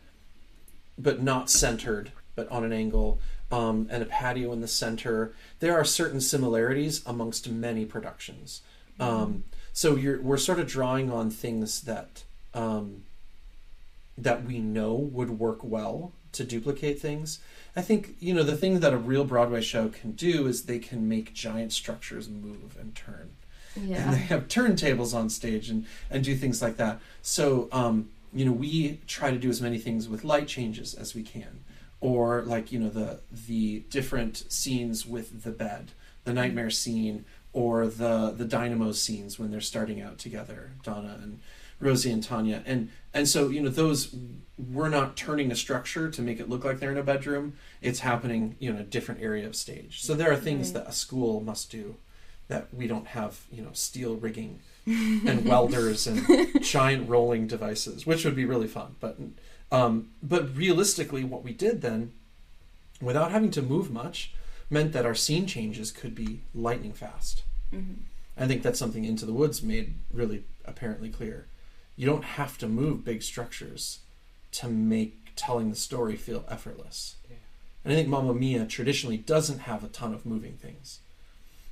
but 0.97 1.21
not 1.21 1.49
centered, 1.49 2.11
but 2.35 2.49
on 2.49 2.63
an 2.63 2.73
angle, 2.73 3.19
um, 3.51 3.87
and 3.91 4.01
a 4.01 4.05
patio 4.05 4.51
in 4.53 4.61
the 4.61 4.67
center. 4.67 5.33
There 5.59 5.75
are 5.75 5.85
certain 5.85 6.21
similarities 6.21 7.01
amongst 7.05 7.49
many 7.49 7.85
productions. 7.85 8.61
Um, 8.99 9.43
so 9.73 9.95
you're 9.95 10.21
we're 10.21 10.37
sort 10.37 10.59
of 10.59 10.67
drawing 10.67 11.11
on 11.11 11.29
things 11.29 11.81
that 11.81 12.23
um, 12.53 13.03
that 14.17 14.43
we 14.43 14.59
know 14.59 14.95
would 14.95 15.39
work 15.39 15.59
well 15.61 16.13
to 16.37 16.43
duplicate 16.43 16.99
things. 16.99 17.39
I 17.75 17.81
think 17.81 18.15
you 18.19 18.33
know 18.33 18.43
the 18.43 18.57
thing 18.57 18.79
that 18.79 18.93
a 18.93 18.97
real 18.97 19.23
Broadway 19.23 19.61
show 19.61 19.89
can 19.89 20.13
do 20.13 20.47
is 20.47 20.63
they 20.63 20.79
can 20.79 21.07
make 21.07 21.33
giant 21.33 21.73
structures 21.73 22.27
move 22.29 22.77
and 22.79 22.95
turn, 22.95 23.31
and 24.05 24.13
they 24.13 24.19
have 24.19 24.47
turntables 24.47 25.13
on 25.13 25.29
stage 25.29 25.69
and 25.69 25.85
and 26.09 26.23
do 26.23 26.35
things 26.35 26.61
like 26.61 26.77
that. 26.77 26.99
So 27.21 27.67
um, 27.71 28.09
you 28.33 28.45
know 28.45 28.51
we 28.51 28.99
try 29.07 29.31
to 29.31 29.37
do 29.37 29.49
as 29.49 29.61
many 29.61 29.77
things 29.77 30.09
with 30.09 30.23
light 30.23 30.47
changes 30.47 30.93
as 30.93 31.13
we 31.13 31.23
can, 31.23 31.63
or 32.01 32.41
like 32.41 32.71
you 32.71 32.79
know 32.79 32.89
the 32.89 33.19
the 33.47 33.79
different 33.89 34.51
scenes 34.51 35.05
with 35.05 35.43
the 35.43 35.51
bed, 35.51 35.91
the 36.23 36.33
nightmare 36.33 36.71
scene, 36.71 37.25
or 37.53 37.87
the 37.87 38.33
the 38.35 38.45
dynamo 38.45 38.91
scenes 38.91 39.37
when 39.37 39.51
they're 39.51 39.61
starting 39.61 40.01
out 40.01 40.17
together, 40.17 40.71
Donna 40.83 41.19
and 41.21 41.39
Rosie 41.79 42.11
and 42.11 42.23
Tanya, 42.23 42.63
and 42.65 42.89
and 43.13 43.27
so 43.27 43.49
you 43.49 43.61
know 43.61 43.69
those 43.69 44.15
we're 44.57 44.89
not 44.89 45.15
turning 45.15 45.51
a 45.51 45.55
structure 45.55 46.09
to 46.09 46.21
make 46.21 46.39
it 46.39 46.49
look 46.49 46.65
like 46.65 46.79
they're 46.79 46.91
in 46.91 46.97
a 46.97 47.03
bedroom. 47.03 47.53
It's 47.81 47.99
happening 47.99 48.55
you 48.59 48.69
know 48.71 48.77
in 48.77 48.81
a 48.81 48.85
different 48.85 49.21
area 49.21 49.45
of 49.45 49.55
stage. 49.55 50.01
So 50.01 50.13
there 50.15 50.31
are 50.31 50.35
things 50.37 50.67
Right. 50.73 50.83
that 50.83 50.89
a 50.89 50.93
school 50.93 51.41
must 51.41 51.69
do 51.71 51.95
that 52.47 52.73
we 52.73 52.87
don't 52.87 53.07
have 53.07 53.41
you 53.51 53.61
know 53.61 53.69
steel 53.73 54.15
rigging 54.15 54.59
and 54.85 55.45
welders 55.51 56.07
and 56.07 56.25
giant 56.63 57.09
rolling 57.09 57.45
devices, 57.47 58.07
which 58.07 58.23
would 58.25 58.35
be 58.35 58.45
really 58.45 58.67
fun. 58.67 58.95
But 58.99 59.17
um, 59.71 60.09
but 60.23 60.55
realistically, 60.55 61.23
what 61.23 61.43
we 61.43 61.51
did 61.53 61.81
then, 61.81 62.13
without 63.01 63.31
having 63.31 63.51
to 63.51 63.61
move 63.61 63.91
much, 63.91 64.33
meant 64.69 64.93
that 64.93 65.05
our 65.05 65.13
scene 65.15 65.45
changes 65.45 65.91
could 65.91 66.15
be 66.15 66.41
lightning 66.55 66.93
fast. 66.93 67.43
Mhm. 67.73 67.97
I 68.37 68.47
think 68.47 68.61
that's 68.63 68.79
something 68.79 69.03
Into 69.03 69.25
the 69.25 69.33
Woods 69.33 69.61
made 69.61 69.95
really 70.11 70.43
apparently 70.63 71.09
clear. 71.09 71.47
You 71.97 72.05
don't 72.05 72.23
have 72.23 72.57
to 72.59 72.67
move 72.67 73.03
big 73.03 73.21
structures 73.23 73.99
to 74.53 74.69
make 74.69 75.35
telling 75.35 75.69
the 75.69 75.75
story 75.75 76.15
feel 76.15 76.45
effortless. 76.47 77.15
Yeah. 77.29 77.35
And 77.83 77.93
I 77.93 77.95
think 77.97 78.07
Mamma 78.07 78.33
Mia 78.33 78.65
traditionally 78.65 79.17
doesn't 79.17 79.59
have 79.59 79.83
a 79.83 79.87
ton 79.87 80.13
of 80.13 80.25
moving 80.25 80.53
things. 80.53 80.99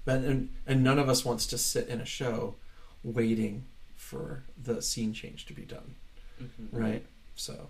But 0.04 0.20
and, 0.20 0.50
and 0.68 0.84
none 0.84 1.00
of 1.00 1.08
us 1.10 1.24
wants 1.26 1.46
to 1.48 1.58
sit 1.58 1.88
in 1.88 2.00
a 2.02 2.06
show 2.06 2.56
waiting 3.04 3.66
for 3.96 4.44
the 4.62 4.82
scene 4.82 5.14
change 5.14 5.46
to 5.48 5.54
be 5.54 5.64
done 5.64 5.96
Mhm. 6.42 6.68
right 6.72 7.06
so 7.36 7.68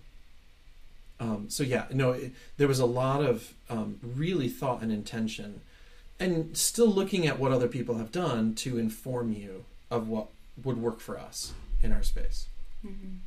um, 1.19 1.49
so 1.49 1.63
yeah 1.63 1.85
no 1.93 2.11
it, 2.11 2.33
there 2.57 2.67
was 2.67 2.79
a 2.79 2.85
lot 2.85 3.21
of 3.23 3.53
um, 3.69 3.99
really 4.01 4.49
thought 4.49 4.81
and 4.81 4.91
intention 4.91 5.61
and 6.19 6.57
still 6.57 6.87
looking 6.87 7.25
at 7.27 7.39
what 7.39 7.51
other 7.51 7.67
people 7.67 7.97
have 7.97 8.11
done 8.11 8.53
to 8.55 8.77
inform 8.77 9.31
you 9.31 9.65
of 9.91 10.07
what 10.09 10.27
would 10.63 10.77
work 10.77 10.99
for 10.99 11.17
us 11.17 11.53
in 11.85 11.93
our 11.93 12.03
space 12.03 12.47
Mhm. 12.85 13.19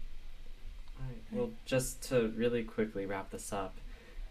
Alright, 1.01 1.23
Well, 1.33 1.51
just 1.65 2.03
to 2.11 2.29
really 2.37 2.63
quickly 2.65 3.07
wrap 3.07 3.31
this 3.31 3.53
up, 3.53 3.79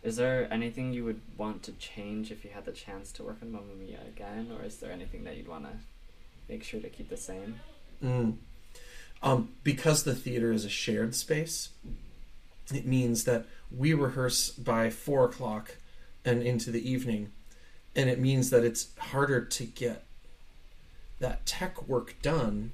is 0.04 0.16
there 0.18 0.52
anything 0.52 0.94
you 0.94 1.04
would 1.04 1.22
want 1.38 1.64
to 1.64 1.72
change 1.74 2.32
if 2.32 2.44
you 2.44 2.52
had 2.52 2.66
the 2.66 2.72
chance 2.72 3.12
to 3.14 3.24
work 3.24 3.38
on 3.42 3.52
Mamma 3.52 3.76
Mia 3.76 4.00
again, 4.08 4.52
or 4.52 4.64
is 4.64 4.78
there 4.78 4.92
anything 4.92 5.24
that 5.24 5.36
you'd 5.36 5.48
want 5.48 5.66
to 5.66 5.80
make 6.48 6.64
sure 6.64 6.80
to 6.80 6.90
keep 6.90 7.10
the 7.10 7.18
same? 7.18 7.60
Mm. 8.04 8.38
Um, 9.24 9.54
because 9.64 10.04
the 10.04 10.16
theater 10.16 10.52
is 10.52 10.64
a 10.64 10.70
shared 10.70 11.16
space, 11.16 11.70
it 12.74 12.86
means 12.86 13.24
that 13.24 13.46
we 13.76 13.94
rehearse 13.94 14.50
by 14.52 14.90
four 14.90 15.26
o'clock 15.26 15.78
and 16.24 16.44
into 16.44 16.72
the 16.72 16.90
evening, 16.90 17.32
and 17.96 18.10
it 18.10 18.20
means 18.20 18.50
that 18.52 18.64
it's 18.64 18.96
harder 18.98 19.44
to 19.44 19.66
get 19.66 20.04
that 21.20 21.46
tech 21.46 21.88
work 21.88 22.16
done 22.22 22.74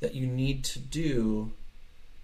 that 0.00 0.14
you 0.14 0.26
need 0.26 0.64
to 0.64 0.78
do 0.78 1.52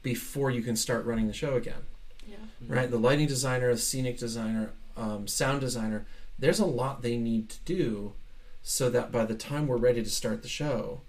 before 0.03 0.51
you 0.51 0.63
can 0.63 0.77
start 0.77 1.05
running 1.07 1.27
the 1.27 1.33
show 1.33 1.55
again 1.55 1.83
Yeah. 2.29 2.37
right? 2.69 2.91
The 2.91 2.99
lighting 2.99 3.27
designer, 3.27 3.73
the 3.73 3.79
scenic 3.81 4.19
designer, 4.19 4.71
um, 4.97 5.27
sound 5.27 5.61
designer, 5.61 6.07
there's 6.39 6.61
a 6.61 6.67
lot 6.67 7.03
they 7.03 7.17
need 7.17 7.49
to 7.51 7.59
do 7.65 8.13
so 8.63 8.91
that 8.91 9.11
by 9.13 9.25
the 9.25 9.35
time 9.35 9.67
we're 9.67 9.77
ready 9.77 10.03
to 10.03 10.11
start 10.11 10.43
the 10.43 10.49
show, 10.49 11.01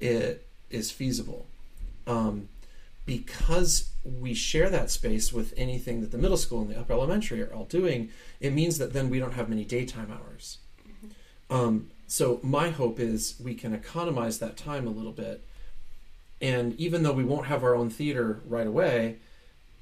it 0.00 0.46
is 0.70 0.90
feasible. 0.90 1.46
Um, 2.06 2.48
because 3.06 3.90
we 4.04 4.34
share 4.34 4.70
that 4.70 4.90
space 4.90 5.32
with 5.32 5.52
anything 5.56 6.00
that 6.00 6.10
the 6.12 6.18
middle 6.18 6.36
school 6.36 6.60
and 6.62 6.70
the 6.70 6.78
upper 6.78 6.92
elementary 6.92 7.42
are 7.42 7.52
all 7.52 7.64
doing, 7.64 8.10
it 8.40 8.52
means 8.52 8.78
that 8.78 8.92
then 8.92 9.10
we 9.10 9.18
don't 9.18 9.32
have 9.34 9.48
many 9.48 9.64
daytime 9.64 10.12
hours. 10.12 10.58
Um, 11.50 11.90
so 12.06 12.38
my 12.42 12.70
hope 12.70 13.00
is 13.00 13.34
we 13.42 13.54
can 13.54 13.74
economize 13.74 14.38
that 14.38 14.56
time 14.56 14.86
a 14.86 14.90
little 14.90 15.12
bit. 15.12 15.44
And 16.40 16.74
even 16.80 17.02
though 17.02 17.12
we 17.12 17.24
won't 17.24 17.46
have 17.46 17.62
our 17.62 17.74
own 17.74 17.90
theater 17.90 18.40
right 18.46 18.66
away, 18.66 19.16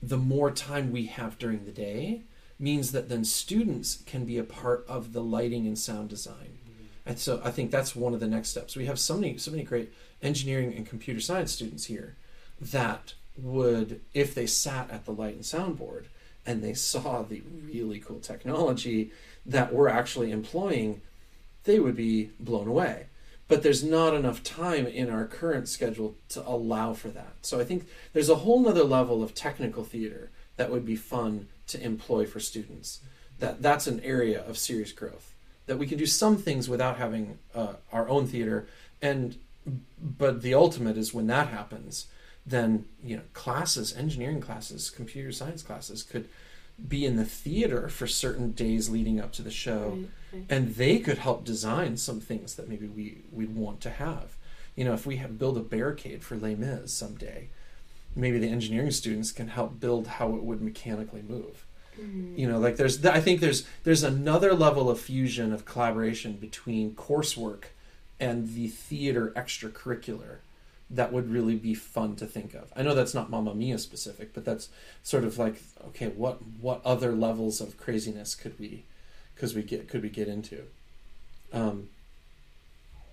the 0.03 0.17
more 0.17 0.51
time 0.51 0.93
we 0.93 1.07
have 1.07 1.39
during 1.39 1.65
the 1.65 1.71
day 1.71 2.23
means 2.59 2.93
that 2.93 3.09
then 3.09 3.25
students 3.25 4.03
can 4.07 4.25
be 4.25 4.39
a 4.39 4.45
part 4.45 4.85
of 4.89 5.13
the 5.13 5.23
lighting 5.23 5.67
and 5.67 5.79
sound 5.79 6.09
design. 6.09 6.59
Mm-hmm. 6.65 6.85
And 7.07 7.19
so 7.19 7.41
I 7.45 7.51
think 7.51 7.71
that's 7.71 7.95
one 7.95 8.15
of 8.15 8.21
the 8.21 8.27
next 8.27 8.49
steps. 8.49 8.77
We 8.77 8.87
have 8.87 8.99
so 8.99 9.17
many 9.17 9.39
so 9.39 9.51
many 9.51 9.63
great 9.63 9.93
engineering 10.23 10.75
and 10.75 10.87
computer 10.87 11.21
science 11.21 11.53
students 11.53 11.85
here 11.85 12.17
that 12.61 13.15
would 13.37 14.01
if 14.15 14.35
they 14.35 14.47
sat 14.47 14.91
at 14.91 15.05
the 15.05 15.13
light 15.13 15.37
and 15.37 15.47
sound 15.47 15.79
board 15.79 16.09
and 16.45 16.63
they 16.63 16.75
saw 16.75 17.23
the 17.23 17.43
really 17.67 18.01
cool 18.01 18.19
technology 18.19 19.13
that 19.47 19.73
we're 19.73 19.89
actually 19.89 20.33
employing, 20.33 21.01
they 21.65 21.79
would 21.79 21.97
be 21.97 22.31
blown 22.41 22.67
away. 22.67 23.07
But 23.49 23.63
there's 23.63 23.83
not 23.83 24.15
enough 24.15 24.43
time 24.43 24.87
in 24.87 25.09
our 25.09 25.25
current 25.25 25.69
schedule 25.69 26.15
to 26.31 26.47
allow 26.47 26.93
for 26.93 27.09
that. 27.09 27.35
So 27.43 27.59
I 27.59 27.65
think 27.65 27.89
there's 28.13 28.29
a 28.29 28.37
whole 28.37 28.61
nother 28.61 28.85
level 28.85 29.23
of 29.23 29.35
technical 29.35 29.85
theater 29.85 30.31
that 30.57 30.71
would 30.71 30.85
be 30.85 30.97
fun 30.97 31.49
to 31.69 31.83
employ 31.83 32.27
for 32.27 32.41
students. 32.41 33.01
That 33.39 33.63
that's 33.63 33.87
an 33.87 34.01
area 34.01 34.45
of 34.47 34.59
serious 34.59 34.93
growth. 34.93 35.35
That 35.67 35.79
we 35.79 35.87
can 35.87 35.99
do 35.99 36.07
some 36.07 36.37
things 36.37 36.69
without 36.69 36.99
having 36.99 37.39
uh, 37.55 37.75
our 37.93 38.09
own 38.09 38.27
theater, 38.27 38.67
and 39.01 39.39
but 40.01 40.43
the 40.43 40.55
ultimate 40.55 40.97
is 40.97 41.15
when 41.15 41.27
that 41.29 41.49
happens, 41.49 42.07
then 42.45 42.87
you 43.03 43.17
know 43.17 43.23
classes, 43.33 43.97
engineering 43.97 44.41
classes, 44.41 44.91
computer 44.91 45.33
science 45.33 45.63
classes 45.63 46.03
could 46.03 46.29
be 46.87 47.07
in 47.07 47.17
the 47.17 47.25
theater 47.25 47.89
for 47.89 48.07
certain 48.07 48.53
days 48.53 48.89
leading 48.89 49.21
up 49.21 49.33
to 49.33 49.43
the 49.43 49.51
show 49.51 49.91
Right, 49.91 50.09
right. 50.33 50.45
and 50.49 50.75
they 50.75 50.99
could 50.99 51.19
help 51.19 51.45
design 51.45 51.97
some 51.97 52.21
things 52.21 52.55
that 52.55 52.69
maybe 52.69 52.87
we 52.87 53.19
we'd 53.33 53.55
want 53.55 53.81
to 53.83 53.91
have. 53.91 54.37
You 54.77 54.85
know, 54.85 54.93
if 54.95 55.07
we 55.07 55.17
have 55.17 55.39
build 55.39 55.57
a 55.57 55.61
barricade 55.61 56.23
for 56.23 56.37
Les 56.37 56.55
Mis 56.55 56.93
someday, 56.93 57.49
maybe 58.15 58.39
the 58.39 58.49
engineering 58.49 58.91
students 58.91 59.33
can 59.33 59.49
help 59.49 59.81
build 59.81 60.07
how 60.07 60.35
it 60.37 60.43
would 60.43 60.61
mechanically 60.63 61.23
move. 61.23 61.65
Mhm. 62.01 62.39
You 62.39 62.49
know, 62.49 62.59
like 62.59 62.77
there's 62.77 63.05
I 63.05 63.21
think 63.21 63.41
there's 63.41 63.65
there's 63.85 64.03
another 64.03 64.55
level 64.55 64.89
of 64.89 65.01
fusion 65.01 65.53
of 65.53 65.65
collaboration 65.65 66.35
between 66.35 66.95
coursework 66.95 67.65
and 68.21 68.55
the 68.55 68.69
theater 68.69 69.33
extracurricular 69.37 70.39
that 70.91 71.13
would 71.13 71.31
really 71.31 71.55
be 71.57 71.75
fun 71.75 72.17
to 72.17 72.27
think 72.27 72.55
of. 72.55 72.73
I 72.75 72.83
know 72.83 72.95
that's 72.95 73.15
not 73.15 73.31
Mamma 73.31 73.55
Mia 73.55 73.79
specific, 73.79 74.33
but 74.33 74.45
that's 74.45 74.69
sort 75.03 75.25
of 75.25 75.39
like 75.39 75.61
okay, 75.89 76.09
what 76.09 76.39
what 76.61 76.81
other 76.85 77.13
levels 77.13 77.61
of 77.61 77.77
craziness 77.79 78.35
could 78.35 78.59
we 78.59 78.85
could 79.39 79.55
we 79.55 79.63
get 79.63 79.89
could 79.89 80.03
we 80.03 80.11
get 80.11 80.29
into? 80.29 80.65
Um, 81.53 81.89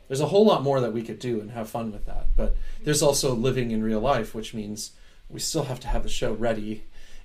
there's 0.08 0.22
a 0.22 0.28
whole 0.28 0.46
lot 0.46 0.62
more 0.62 0.80
that 0.82 0.94
we 0.94 1.02
could 1.02 1.20
do 1.20 1.40
and 1.40 1.52
have 1.52 1.70
fun 1.70 1.92
with 1.92 2.06
that, 2.06 2.28
but 2.36 2.56
there's 2.84 3.02
also 3.02 3.34
living 3.34 3.72
in 3.72 3.82
real 3.84 4.00
life, 4.02 4.36
which 4.36 4.54
means 4.54 4.92
we 5.30 5.40
still 5.40 5.64
have 5.64 5.80
to 5.80 5.88
have 5.88 6.04
the 6.04 6.10
show 6.10 6.34
ready, 6.34 6.84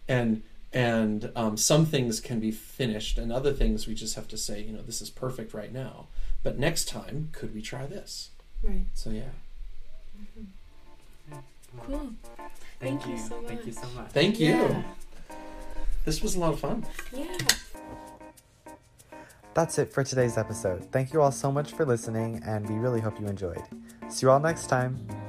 and 0.09 0.43
and 0.73 1.31
um, 1.35 1.57
some 1.57 1.85
things 1.85 2.21
can 2.21 2.41
be 2.41 2.51
finished, 2.53 3.19
and 3.19 3.33
other 3.33 3.53
things 3.53 3.87
we 3.87 3.95
just 3.95 4.15
have 4.15 4.29
to 4.29 4.37
say, 4.39 4.63
you 4.63 4.73
know, 4.73 4.83
this 4.83 5.03
is 5.03 5.11
perfect 5.11 5.53
right 5.53 5.73
now, 5.73 6.07
but 6.43 6.59
next 6.59 6.87
time 6.89 7.29
could 7.33 7.55
we 7.55 7.61
try 7.61 7.87
this? 7.87 8.31
Right. 8.63 8.85
So 8.95 9.11
yeah, 9.11 9.23
Cool. 11.87 12.13
Thank, 12.81 13.03
Thank 13.03 13.07
you 13.07 13.13
you. 13.13 13.19
so 13.19 13.43
Thank 13.47 13.67
you 13.67 13.73
so 13.73 13.87
much. 13.95 14.11
thank 14.11 14.41
you. 14.41 14.51
Yeah. 14.53 14.83
This 16.05 16.23
was 16.23 16.35
a 16.35 16.41
lot 16.41 16.53
of 16.55 16.61
fun. 16.61 16.85
Yeah. 17.13 17.27
That's 19.55 19.79
it 19.79 19.93
for 19.93 20.05
today's 20.05 20.39
episode. 20.39 20.91
Thank 20.93 21.13
you 21.13 21.21
all 21.21 21.33
so 21.33 21.51
much 21.51 21.73
for 21.73 21.85
listening, 21.85 22.41
and 22.45 22.69
we 22.69 22.77
really 22.77 23.01
hope 23.01 23.21
you 23.21 23.27
enjoyed. 23.27 23.63
See 24.09 24.27
you 24.27 24.31
all 24.31 24.41
next 24.41 24.67
time. 24.69 25.20